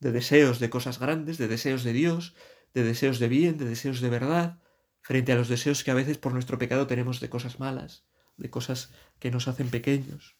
de 0.01 0.13
deseos 0.13 0.59
de 0.59 0.71
cosas 0.71 0.99
grandes, 0.99 1.39
de 1.39 1.49
deseos 1.49 1.85
de 1.85 1.93
Dios, 1.93 2.35
de 2.79 2.85
deseos 2.85 3.19
de 3.19 3.29
bien, 3.29 3.59
de 3.59 3.65
deseos 3.65 4.01
de 4.01 4.09
verdad, 4.09 4.59
frente 5.01 5.33
a 5.33 5.37
los 5.37 5.49
deseos 5.49 5.83
que 5.83 5.91
a 5.91 5.95
veces 5.95 6.17
por 6.17 6.33
nuestro 6.33 6.59
pecado 6.59 6.87
tenemos 6.87 7.19
de 7.21 7.29
cosas 7.29 7.59
malas, 7.59 8.07
de 8.37 8.51
cosas 8.51 8.93
que 9.19 9.31
nos 9.31 9.49
hacen 9.49 9.69
pequeños. 9.69 10.37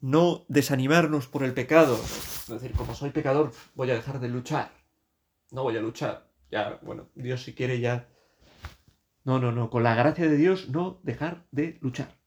No 0.00 0.44
desanimarnos 0.48 1.28
por 1.28 1.44
el 1.44 1.54
pecado, 1.54 1.94
es 1.94 2.48
decir, 2.48 2.72
como 2.72 2.94
soy 2.94 3.10
pecador, 3.10 3.52
voy 3.74 3.90
a 3.92 3.94
dejar 3.94 4.18
de 4.18 4.28
luchar. 4.28 4.72
No 5.52 5.62
voy 5.62 5.76
a 5.76 5.80
luchar. 5.80 6.28
Ya, 6.50 6.80
bueno, 6.82 7.08
Dios 7.14 7.44
si 7.44 7.54
quiere 7.54 7.78
ya... 7.78 8.08
No, 9.24 9.38
no, 9.38 9.52
no, 9.52 9.70
con 9.70 9.84
la 9.84 9.94
gracia 9.94 10.28
de 10.28 10.36
Dios 10.36 10.68
no 10.70 11.00
dejar 11.04 11.46
de 11.52 11.78
luchar. 11.80 12.18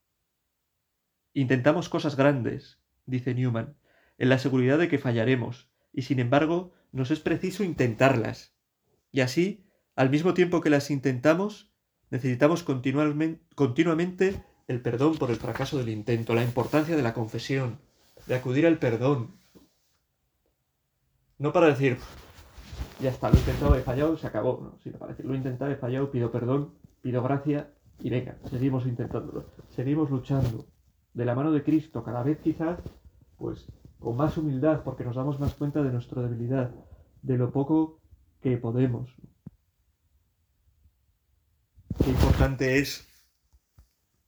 Intentamos 1.34 1.90
cosas 1.90 2.16
grandes, 2.16 2.80
dice 3.06 3.36
Newman, 3.36 3.76
en 4.18 4.30
la 4.30 4.40
seguridad 4.40 4.78
de 4.78 4.88
que 4.88 4.98
fallaremos, 4.98 5.70
y 5.96 6.02
sin 6.02 6.20
embargo 6.20 6.74
nos 6.92 7.10
es 7.10 7.20
preciso 7.20 7.64
intentarlas. 7.64 8.54
Y 9.12 9.22
así, 9.22 9.66
al 9.96 10.10
mismo 10.10 10.34
tiempo 10.34 10.60
que 10.60 10.70
las 10.70 10.92
intentamos, 10.92 11.72
necesitamos 12.12 12.64
continuamente 12.64 14.44
el 14.68 14.82
perdón 14.82 15.18
por 15.18 15.32
el 15.32 15.38
fracaso 15.38 15.78
del 15.78 15.90
intento, 15.90 16.36
la 16.36 16.44
importancia 16.44 16.98
de 16.98 17.02
la 17.02 17.14
confesión, 17.14 17.80
de 18.28 18.36
acudir 18.36 18.68
al 18.68 18.78
perdón. 18.78 19.38
No 21.38 21.54
para 21.54 21.68
decir, 21.68 21.98
ya 23.00 23.10
está, 23.10 23.30
lo 23.30 23.36
he 23.36 23.40
intentado, 23.40 23.76
he 23.76 23.82
fallado, 23.82 24.18
se 24.18 24.28
acabó, 24.28 24.60
no, 24.62 24.80
sino 24.84 24.98
para 24.98 25.12
decir, 25.12 25.26
lo 25.26 25.34
he 25.34 25.38
intentado, 25.38 25.72
he 25.72 25.78
fallado, 25.78 26.12
pido 26.12 26.32
perdón, 26.32 26.74
pido 27.02 27.24
gracia 27.24 27.72
y 28.00 28.10
venga, 28.10 28.38
seguimos 28.50 28.86
intentándolo, 28.86 29.46
seguimos 29.70 30.10
luchando 30.10 30.66
de 31.14 31.26
la 31.26 31.36
mano 31.36 31.54
de 31.54 31.64
Cristo, 31.64 32.04
cada 32.04 32.24
vez 32.24 32.40
quizás, 32.40 32.80
pues 33.38 33.68
con 34.06 34.18
más 34.18 34.38
humildad, 34.38 34.84
porque 34.84 35.04
nos 35.04 35.16
damos 35.16 35.40
más 35.40 35.56
cuenta 35.56 35.82
de 35.82 35.92
nuestra 35.92 36.22
debilidad, 36.22 36.70
de 37.24 37.38
lo 37.38 37.52
poco 37.52 38.04
que 38.40 38.56
podemos. 38.56 39.10
Qué 42.04 42.12
importante 42.12 42.78
es 42.78 43.08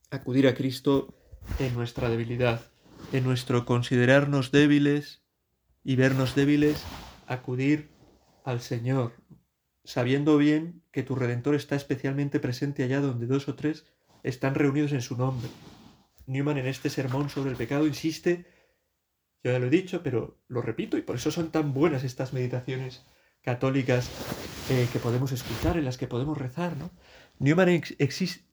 acudir 0.09 0.47
a 0.47 0.55
Cristo 0.55 1.13
en 1.59 1.75
nuestra 1.75 2.09
debilidad, 2.09 2.59
en 3.13 3.23
nuestro 3.23 3.67
considerarnos 3.67 4.51
débiles 4.51 5.21
y 5.83 5.95
vernos 5.95 6.33
débiles, 6.33 6.83
acudir 7.27 7.91
al 8.45 8.61
Señor, 8.61 9.13
sabiendo 9.83 10.39
bien 10.39 10.81
que 10.91 11.03
tu 11.03 11.13
Redentor 11.13 11.53
está 11.53 11.75
especialmente 11.75 12.39
presente 12.39 12.81
allá 12.81 12.99
donde 12.99 13.27
dos 13.27 13.47
o 13.47 13.53
tres 13.53 13.85
están 14.23 14.55
reunidos 14.55 14.91
en 14.93 15.01
su 15.01 15.15
nombre. 15.15 15.49
Newman 16.25 16.57
en 16.57 16.65
este 16.65 16.89
sermón 16.89 17.29
sobre 17.29 17.51
el 17.51 17.57
pecado 17.57 17.85
insiste 17.85 18.56
ya 19.51 19.59
lo 19.59 19.67
he 19.67 19.69
dicho, 19.69 20.01
pero 20.03 20.39
lo 20.47 20.61
repito 20.61 20.97
y 20.97 21.01
por 21.01 21.15
eso 21.15 21.31
son 21.31 21.51
tan 21.51 21.73
buenas 21.73 22.03
estas 22.03 22.33
meditaciones 22.33 23.05
católicas 23.41 24.09
eh, 24.69 24.87
que 24.91 24.99
podemos 24.99 25.31
escuchar, 25.31 25.77
en 25.77 25.85
las 25.85 25.97
que 25.97 26.07
podemos 26.07 26.37
rezar, 26.37 26.75
¿no? 26.77 26.89
Newman 27.39 27.81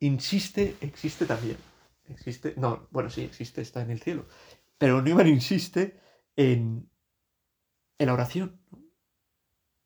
insiste, 0.00 0.76
existe 0.80 1.26
también. 1.26 1.56
Existe, 2.08 2.54
no, 2.56 2.86
bueno, 2.90 3.10
sí, 3.10 3.22
existe, 3.22 3.62
está 3.62 3.82
en 3.82 3.90
el 3.90 4.00
cielo. 4.00 4.26
Pero 4.78 5.00
Newman 5.02 5.26
insiste 5.26 5.98
en, 6.36 6.88
en 7.98 8.06
la 8.06 8.12
oración. 8.12 8.60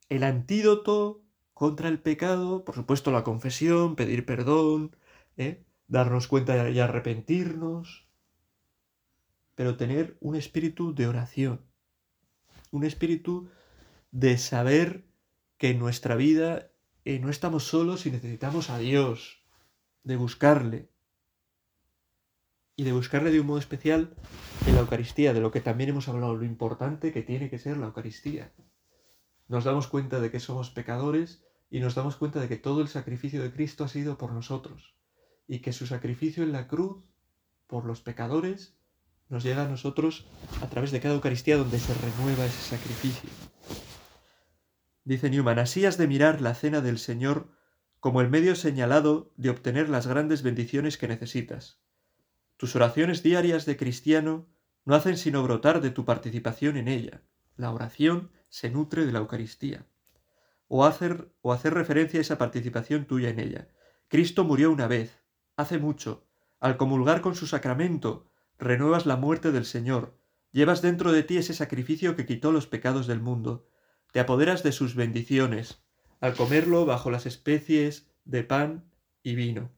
El 0.08 0.24
antídoto 0.24 1.22
contra 1.54 1.88
el 1.88 2.00
pecado, 2.00 2.64
por 2.64 2.74
supuesto 2.74 3.10
la 3.10 3.24
confesión, 3.24 3.96
pedir 3.96 4.24
perdón, 4.26 4.96
¿eh? 5.36 5.64
darnos 5.86 6.28
cuenta 6.28 6.70
y 6.70 6.80
arrepentirnos, 6.80 8.07
pero 9.58 9.76
tener 9.76 10.16
un 10.20 10.36
espíritu 10.36 10.94
de 10.94 11.08
oración, 11.08 11.66
un 12.70 12.84
espíritu 12.84 13.50
de 14.12 14.38
saber 14.38 15.04
que 15.56 15.70
en 15.70 15.80
nuestra 15.80 16.14
vida 16.14 16.70
eh, 17.04 17.18
no 17.18 17.28
estamos 17.28 17.64
solos 17.64 18.06
y 18.06 18.12
necesitamos 18.12 18.70
a 18.70 18.78
Dios, 18.78 19.42
de 20.04 20.14
buscarle 20.14 20.92
y 22.76 22.84
de 22.84 22.92
buscarle 22.92 23.32
de 23.32 23.40
un 23.40 23.48
modo 23.48 23.58
especial 23.58 24.14
en 24.68 24.76
la 24.76 24.82
Eucaristía, 24.82 25.34
de 25.34 25.40
lo 25.40 25.50
que 25.50 25.60
también 25.60 25.90
hemos 25.90 26.06
hablado, 26.06 26.36
lo 26.36 26.44
importante 26.44 27.12
que 27.12 27.22
tiene 27.22 27.50
que 27.50 27.58
ser 27.58 27.78
la 27.78 27.86
Eucaristía. 27.86 28.52
Nos 29.48 29.64
damos 29.64 29.88
cuenta 29.88 30.20
de 30.20 30.30
que 30.30 30.38
somos 30.38 30.70
pecadores 30.70 31.42
y 31.68 31.80
nos 31.80 31.96
damos 31.96 32.14
cuenta 32.14 32.38
de 32.38 32.46
que 32.46 32.58
todo 32.58 32.80
el 32.80 32.86
sacrificio 32.86 33.42
de 33.42 33.52
Cristo 33.52 33.82
ha 33.82 33.88
sido 33.88 34.18
por 34.18 34.30
nosotros 34.30 34.94
y 35.48 35.58
que 35.58 35.72
su 35.72 35.88
sacrificio 35.88 36.44
en 36.44 36.52
la 36.52 36.68
cruz 36.68 37.02
por 37.66 37.86
los 37.86 38.00
pecadores 38.02 38.77
nos 39.28 39.42
llega 39.42 39.62
a 39.62 39.68
nosotros 39.68 40.26
a 40.62 40.68
través 40.68 40.90
de 40.90 41.00
cada 41.00 41.14
Eucaristía 41.14 41.56
donde 41.56 41.78
se 41.78 41.94
renueva 41.94 42.46
ese 42.46 42.76
sacrificio. 42.76 43.28
Dice 45.04 45.30
Newman, 45.30 45.58
así 45.58 45.86
has 45.86 45.98
de 45.98 46.06
mirar 46.06 46.40
la 46.40 46.54
cena 46.54 46.80
del 46.80 46.98
Señor 46.98 47.50
como 48.00 48.20
el 48.20 48.28
medio 48.28 48.54
señalado 48.54 49.32
de 49.36 49.50
obtener 49.50 49.88
las 49.88 50.06
grandes 50.06 50.42
bendiciones 50.42 50.98
que 50.98 51.08
necesitas. 51.08 51.80
Tus 52.56 52.76
oraciones 52.76 53.22
diarias 53.22 53.66
de 53.66 53.76
cristiano 53.76 54.48
no 54.84 54.94
hacen 54.94 55.16
sino 55.16 55.42
brotar 55.42 55.80
de 55.80 55.90
tu 55.90 56.04
participación 56.04 56.76
en 56.76 56.88
ella. 56.88 57.22
La 57.56 57.72
oración 57.72 58.30
se 58.48 58.70
nutre 58.70 59.04
de 59.04 59.12
la 59.12 59.18
Eucaristía. 59.18 59.86
O 60.68 60.84
hacer, 60.84 61.32
o 61.40 61.52
hacer 61.52 61.74
referencia 61.74 62.20
a 62.20 62.22
esa 62.22 62.38
participación 62.38 63.06
tuya 63.06 63.30
en 63.30 63.40
ella. 63.40 63.68
Cristo 64.08 64.44
murió 64.44 64.70
una 64.70 64.86
vez, 64.86 65.22
hace 65.56 65.78
mucho. 65.78 66.26
Al 66.60 66.76
comulgar 66.76 67.20
con 67.20 67.34
su 67.34 67.46
sacramento, 67.46 68.30
renuevas 68.58 69.06
la 69.06 69.16
muerte 69.16 69.52
del 69.52 69.64
Señor, 69.64 70.18
llevas 70.52 70.82
dentro 70.82 71.12
de 71.12 71.22
ti 71.22 71.36
ese 71.36 71.54
sacrificio 71.54 72.16
que 72.16 72.26
quitó 72.26 72.52
los 72.52 72.66
pecados 72.66 73.06
del 73.06 73.20
mundo, 73.20 73.66
te 74.12 74.20
apoderas 74.20 74.62
de 74.62 74.72
sus 74.72 74.94
bendiciones, 74.94 75.82
al 76.20 76.34
comerlo 76.34 76.86
bajo 76.86 77.10
las 77.10 77.26
especies 77.26 78.10
de 78.24 78.42
pan 78.42 78.90
y 79.22 79.34
vino. 79.34 79.70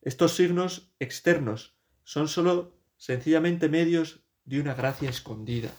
Estos 0.00 0.34
signos 0.34 0.92
externos 0.98 1.76
son 2.04 2.28
sólo 2.28 2.74
sencillamente 2.96 3.68
medios 3.68 4.20
de 4.44 4.60
una 4.60 4.74
gracia 4.74 5.10
escondida. 5.10 5.70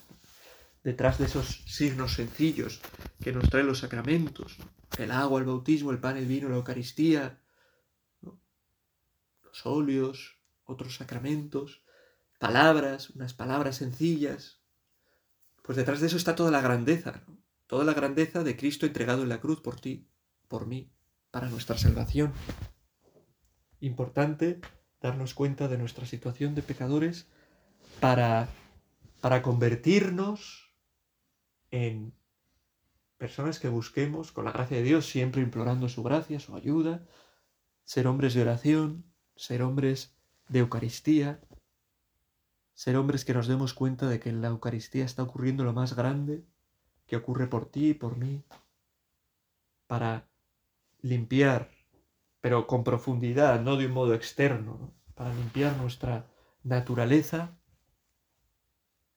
Detrás 0.83 1.17
de 1.17 1.25
esos 1.25 1.63
signos 1.65 2.15
sencillos 2.15 2.81
que 3.21 3.31
nos 3.31 3.49
traen 3.49 3.67
los 3.67 3.79
sacramentos, 3.79 4.57
el 4.97 5.11
agua, 5.11 5.39
el 5.39 5.45
bautismo, 5.45 5.91
el 5.91 5.99
pan, 5.99 6.17
el 6.17 6.25
vino, 6.25 6.49
la 6.49 6.57
Eucaristía, 6.57 7.39
los 8.21 9.65
óleos, 9.65 10.37
otros 10.65 10.95
sacramentos, 10.95 11.82
palabras, 12.43 13.09
unas 13.11 13.33
palabras 13.33 13.77
sencillas, 13.77 14.61
pues 15.61 15.77
detrás 15.77 16.01
de 16.01 16.07
eso 16.07 16.17
está 16.17 16.35
toda 16.35 16.51
la 16.51 16.59
grandeza, 16.59 17.23
toda 17.67 17.85
la 17.85 17.93
grandeza 17.93 18.43
de 18.43 18.57
Cristo 18.57 18.85
entregado 18.85 19.23
en 19.23 19.29
la 19.29 19.39
cruz 19.39 19.61
por 19.61 19.79
ti, 19.79 20.09
por 20.49 20.67
mí, 20.67 20.91
para 21.31 21.47
nuestra 21.47 21.77
salvación. 21.77 22.33
Importante 23.79 24.59
darnos 25.01 25.33
cuenta 25.33 25.69
de 25.69 25.77
nuestra 25.77 26.05
situación 26.05 26.53
de 26.53 26.63
pecadores 26.63 27.29
para, 28.01 28.49
para 29.21 29.41
convertirnos 29.41 30.75
en 31.71 32.13
personas 33.17 33.57
que 33.57 33.69
busquemos, 33.69 34.33
con 34.33 34.43
la 34.43 34.51
gracia 34.51 34.75
de 34.75 34.83
Dios, 34.83 35.05
siempre 35.05 35.41
implorando 35.41 35.87
su 35.87 36.03
gracia, 36.03 36.41
su 36.41 36.57
ayuda, 36.57 37.07
ser 37.85 38.05
hombres 38.05 38.33
de 38.33 38.41
oración, 38.41 39.05
ser 39.33 39.61
hombres 39.61 40.17
de 40.49 40.59
Eucaristía, 40.59 41.39
ser 42.73 42.97
hombres 42.97 43.25
que 43.25 43.33
nos 43.33 43.47
demos 43.47 43.73
cuenta 43.73 44.07
de 44.07 44.19
que 44.19 44.29
en 44.29 44.41
la 44.41 44.49
Eucaristía 44.49 45.05
está 45.05 45.23
ocurriendo 45.23 45.63
lo 45.63 45.73
más 45.73 45.95
grande 45.95 46.43
que 47.05 47.15
ocurre 47.15 47.47
por 47.47 47.69
ti 47.69 47.89
y 47.89 47.93
por 47.93 48.17
mí, 48.17 48.43
para 49.87 50.27
limpiar 51.01 51.69
pero 52.43 52.67
con 52.67 52.83
profundidad, 52.83 53.61
no 53.61 53.77
de 53.77 53.85
un 53.85 53.93
modo 53.93 54.13
externo, 54.13 54.93
para 55.15 55.33
limpiar 55.33 55.77
nuestra 55.77 56.29
naturaleza, 56.61 57.57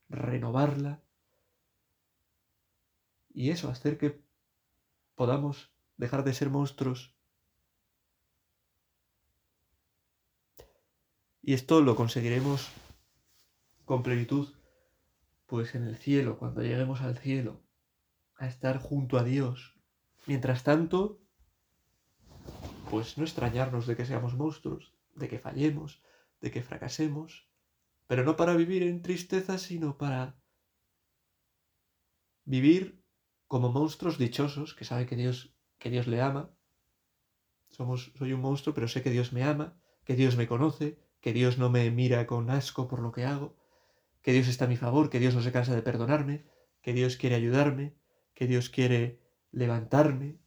renovarla 0.09 1.03
y 3.35 3.51
eso, 3.51 3.69
hacer 3.69 3.99
que 3.99 4.23
podamos 5.17 5.73
dejar 5.97 6.23
de 6.23 6.35
ser 6.35 6.51
monstruos. 6.51 7.17
Y 11.43 11.55
esto 11.55 11.81
lo 11.81 11.97
conseguiremos 11.97 12.71
con 13.87 14.03
plenitud, 14.03 14.49
pues 15.47 15.77
en 15.77 15.85
el 15.85 15.97
cielo, 15.97 16.39
cuando 16.39 16.61
lleguemos 16.61 17.01
al 17.01 17.17
cielo, 17.17 17.63
a 18.37 18.49
estar 18.49 18.79
junto 18.79 19.17
a 19.17 19.23
Dios. 19.23 19.79
Mientras 20.27 20.65
tanto, 20.65 21.23
pues 22.91 23.17
no 23.17 23.25
extrañarnos 23.25 23.87
de 23.87 23.97
que 23.97 24.05
seamos 24.05 24.35
monstruos, 24.35 24.93
de 25.15 25.29
que 25.29 25.39
fallemos, 25.39 26.03
de 26.41 26.51
que 26.51 26.65
fracasemos, 26.65 27.49
pero 28.09 28.25
no 28.25 28.35
para 28.35 28.57
vivir 28.57 28.83
en 28.83 29.03
tristeza, 29.03 29.57
sino 29.57 29.97
para 29.97 30.37
vivir 32.45 33.01
como 33.47 33.71
monstruos 33.71 34.19
dichosos, 34.19 34.75
que 34.75 34.85
sabe 34.85 35.07
que 35.07 35.15
Dios, 35.15 35.55
que 35.79 35.91
Dios 35.91 36.09
le 36.09 36.21
ama. 36.21 36.51
Somos, 37.69 38.13
soy 38.19 38.33
un 38.33 38.41
monstruo, 38.41 38.75
pero 38.75 38.89
sé 38.89 39.01
que 39.03 39.11
Dios 39.11 39.33
me 39.33 39.45
ama, 39.45 39.77
que 40.05 40.17
Dios 40.17 40.37
me 40.37 40.49
conoce, 40.49 40.99
que 41.21 41.33
Dios 41.33 41.57
no 41.57 41.71
me 41.71 41.89
mira 41.93 42.27
con 42.27 42.51
asco 42.51 42.89
por 42.89 43.01
lo 43.01 43.13
que 43.13 43.25
hago, 43.25 43.57
que 44.27 44.33
Dios 44.33 44.49
está 44.49 44.65
a 44.65 44.69
mi 44.69 44.77
favor, 44.77 45.09
que 45.09 45.21
Dios 45.21 45.37
no 45.37 45.41
se 45.41 45.53
cansa 45.53 45.73
de 45.73 45.83
perdonarme, 45.83 46.45
que 46.83 46.93
Dios 46.93 47.17
quiere 47.17 47.37
ayudarme, 47.37 47.95
que 48.35 48.49
Dios 48.49 48.71
quiere 48.71 49.21
levantarme, 49.53 50.41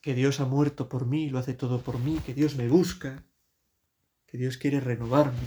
que 0.00 0.14
Dios 0.14 0.40
ha 0.40 0.44
muerto 0.44 0.88
por 0.88 1.06
mí, 1.06 1.30
lo 1.30 1.38
hace 1.38 1.54
todo 1.54 1.80
por 1.80 2.00
mí, 2.00 2.18
que 2.26 2.34
Dios 2.34 2.56
me 2.56 2.66
busca, 2.66 3.24
que 4.26 4.36
Dios 4.36 4.56
quiere 4.56 4.80
renovarme. 4.80 5.46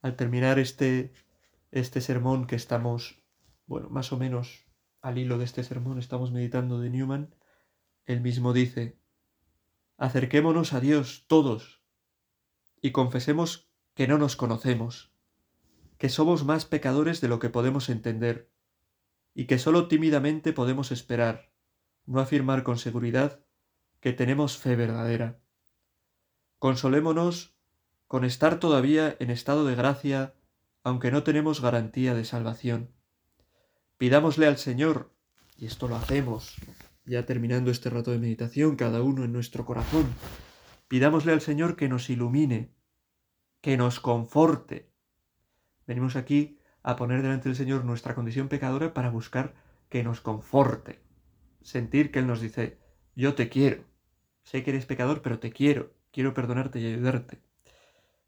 Al 0.00 0.14
terminar 0.14 0.60
este, 0.60 1.12
este 1.72 2.00
sermón 2.00 2.46
que 2.46 2.54
estamos, 2.54 3.20
bueno, 3.66 3.90
más 3.90 4.12
o 4.12 4.16
menos 4.16 4.64
al 5.00 5.18
hilo 5.18 5.38
de 5.38 5.44
este 5.44 5.64
sermón 5.64 5.98
estamos 5.98 6.30
meditando 6.30 6.78
de 6.78 6.90
Newman, 6.90 7.34
él 8.04 8.20
mismo 8.20 8.52
dice, 8.52 8.96
acerquémonos 9.96 10.72
a 10.72 10.78
Dios 10.78 11.24
todos 11.26 11.84
y 12.86 12.92
confesemos 12.92 13.68
que 13.94 14.06
no 14.06 14.16
nos 14.16 14.36
conocemos, 14.36 15.12
que 15.98 16.08
somos 16.08 16.44
más 16.44 16.66
pecadores 16.66 17.20
de 17.20 17.26
lo 17.26 17.40
que 17.40 17.50
podemos 17.50 17.88
entender 17.88 18.48
y 19.34 19.46
que 19.46 19.58
sólo 19.58 19.88
tímidamente 19.88 20.52
podemos 20.52 20.92
esperar, 20.92 21.50
no 22.04 22.20
afirmar 22.20 22.62
con 22.62 22.78
seguridad, 22.78 23.40
que 23.98 24.12
tenemos 24.12 24.56
fe 24.56 24.76
verdadera. 24.76 25.40
Consolémonos 26.60 27.56
con 28.06 28.24
estar 28.24 28.60
todavía 28.60 29.16
en 29.18 29.30
estado 29.30 29.64
de 29.64 29.74
gracia, 29.74 30.36
aunque 30.84 31.10
no 31.10 31.24
tenemos 31.24 31.60
garantía 31.60 32.14
de 32.14 32.24
salvación. 32.24 32.92
Pidámosle 33.98 34.46
al 34.46 34.58
Señor, 34.58 35.12
y 35.58 35.66
esto 35.66 35.88
lo 35.88 35.96
hacemos, 35.96 36.54
ya 37.04 37.26
terminando 37.26 37.72
este 37.72 37.90
rato 37.90 38.12
de 38.12 38.20
meditación, 38.20 38.76
cada 38.76 39.02
uno 39.02 39.24
en 39.24 39.32
nuestro 39.32 39.66
corazón, 39.66 40.06
pidámosle 40.86 41.32
al 41.32 41.40
Señor 41.40 41.74
que 41.74 41.88
nos 41.88 42.10
ilumine, 42.10 42.75
que 43.66 43.76
nos 43.76 43.98
conforte. 43.98 44.92
Venimos 45.88 46.14
aquí 46.14 46.60
a 46.84 46.94
poner 46.94 47.20
delante 47.20 47.48
del 47.48 47.56
Señor 47.56 47.84
nuestra 47.84 48.14
condición 48.14 48.46
pecadora 48.46 48.94
para 48.94 49.10
buscar 49.10 49.56
que 49.88 50.04
nos 50.04 50.20
conforte. 50.20 51.00
Sentir 51.62 52.12
que 52.12 52.20
Él 52.20 52.28
nos 52.28 52.40
dice, 52.40 52.78
yo 53.16 53.34
te 53.34 53.48
quiero. 53.48 53.82
Sé 54.44 54.62
que 54.62 54.70
eres 54.70 54.86
pecador, 54.86 55.20
pero 55.20 55.40
te 55.40 55.50
quiero. 55.50 55.92
Quiero 56.12 56.32
perdonarte 56.32 56.78
y 56.78 56.86
ayudarte. 56.86 57.40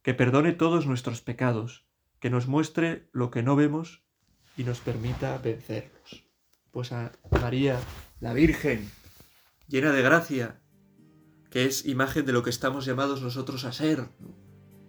Que 0.02 0.12
perdone 0.12 0.54
todos 0.54 0.88
nuestros 0.88 1.20
pecados, 1.20 1.86
que 2.18 2.30
nos 2.30 2.48
muestre 2.48 3.08
lo 3.12 3.30
que 3.30 3.44
no 3.44 3.54
vemos 3.54 4.02
y 4.56 4.64
nos 4.64 4.80
permita 4.80 5.38
vencerlos. 5.38 6.24
Pues 6.72 6.90
a 6.90 7.12
María, 7.40 7.78
la 8.18 8.32
Virgen, 8.32 8.90
llena 9.68 9.92
de 9.92 10.02
gracia, 10.02 10.58
que 11.52 11.64
es 11.64 11.86
imagen 11.86 12.26
de 12.26 12.32
lo 12.32 12.42
que 12.42 12.50
estamos 12.50 12.84
llamados 12.86 13.22
nosotros 13.22 13.64
a 13.64 13.70
ser, 13.70 14.08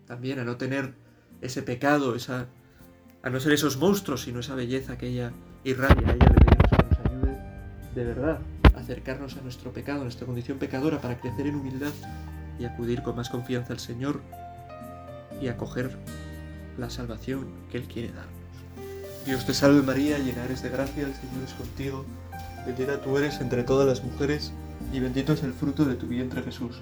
también 0.09 0.39
a 0.39 0.43
no 0.43 0.57
tener 0.57 0.95
ese 1.39 1.61
pecado, 1.61 2.15
esa 2.15 2.47
a 3.21 3.29
no 3.29 3.39
ser 3.39 3.53
esos 3.53 3.77
monstruos, 3.77 4.23
sino 4.23 4.39
esa 4.39 4.55
belleza 4.55 4.97
que 4.97 5.07
ella 5.07 5.31
irradia. 5.63 6.07
A 6.07 6.13
ella 6.15 6.25
le 6.25 6.45
pedimos 6.45 6.69
que 6.69 6.83
nos 6.83 7.11
ayude 7.11 7.37
de 7.93 8.05
verdad 8.05 8.39
a 8.73 8.79
acercarnos 8.79 9.37
a 9.37 9.41
nuestro 9.41 9.71
pecado, 9.71 10.01
a 10.01 10.03
nuestra 10.05 10.25
condición 10.25 10.57
pecadora, 10.57 10.99
para 10.99 11.19
crecer 11.19 11.45
en 11.45 11.55
humildad 11.55 11.91
y 12.57 12.65
acudir 12.65 13.03
con 13.03 13.17
más 13.17 13.29
confianza 13.29 13.73
al 13.73 13.79
Señor 13.79 14.21
y 15.39 15.47
acoger 15.47 15.95
la 16.79 16.89
salvación 16.89 17.45
que 17.71 17.77
Él 17.77 17.83
quiere 17.83 18.07
darnos. 18.07 18.33
Dios 19.27 19.45
te 19.45 19.53
salve 19.53 19.83
María, 19.83 20.17
llena 20.17 20.43
eres 20.45 20.63
de 20.63 20.69
gracia, 20.69 21.05
el 21.05 21.13
Señor 21.13 21.43
es 21.45 21.53
contigo, 21.53 22.03
bendita 22.65 22.99
tú 22.99 23.15
eres 23.15 23.39
entre 23.41 23.63
todas 23.63 23.85
las 23.85 24.03
mujeres 24.03 24.53
y 24.91 25.01
bendito 25.01 25.33
es 25.33 25.43
el 25.43 25.53
fruto 25.53 25.85
de 25.85 25.93
tu 25.93 26.07
vientre 26.07 26.41
Jesús. 26.41 26.81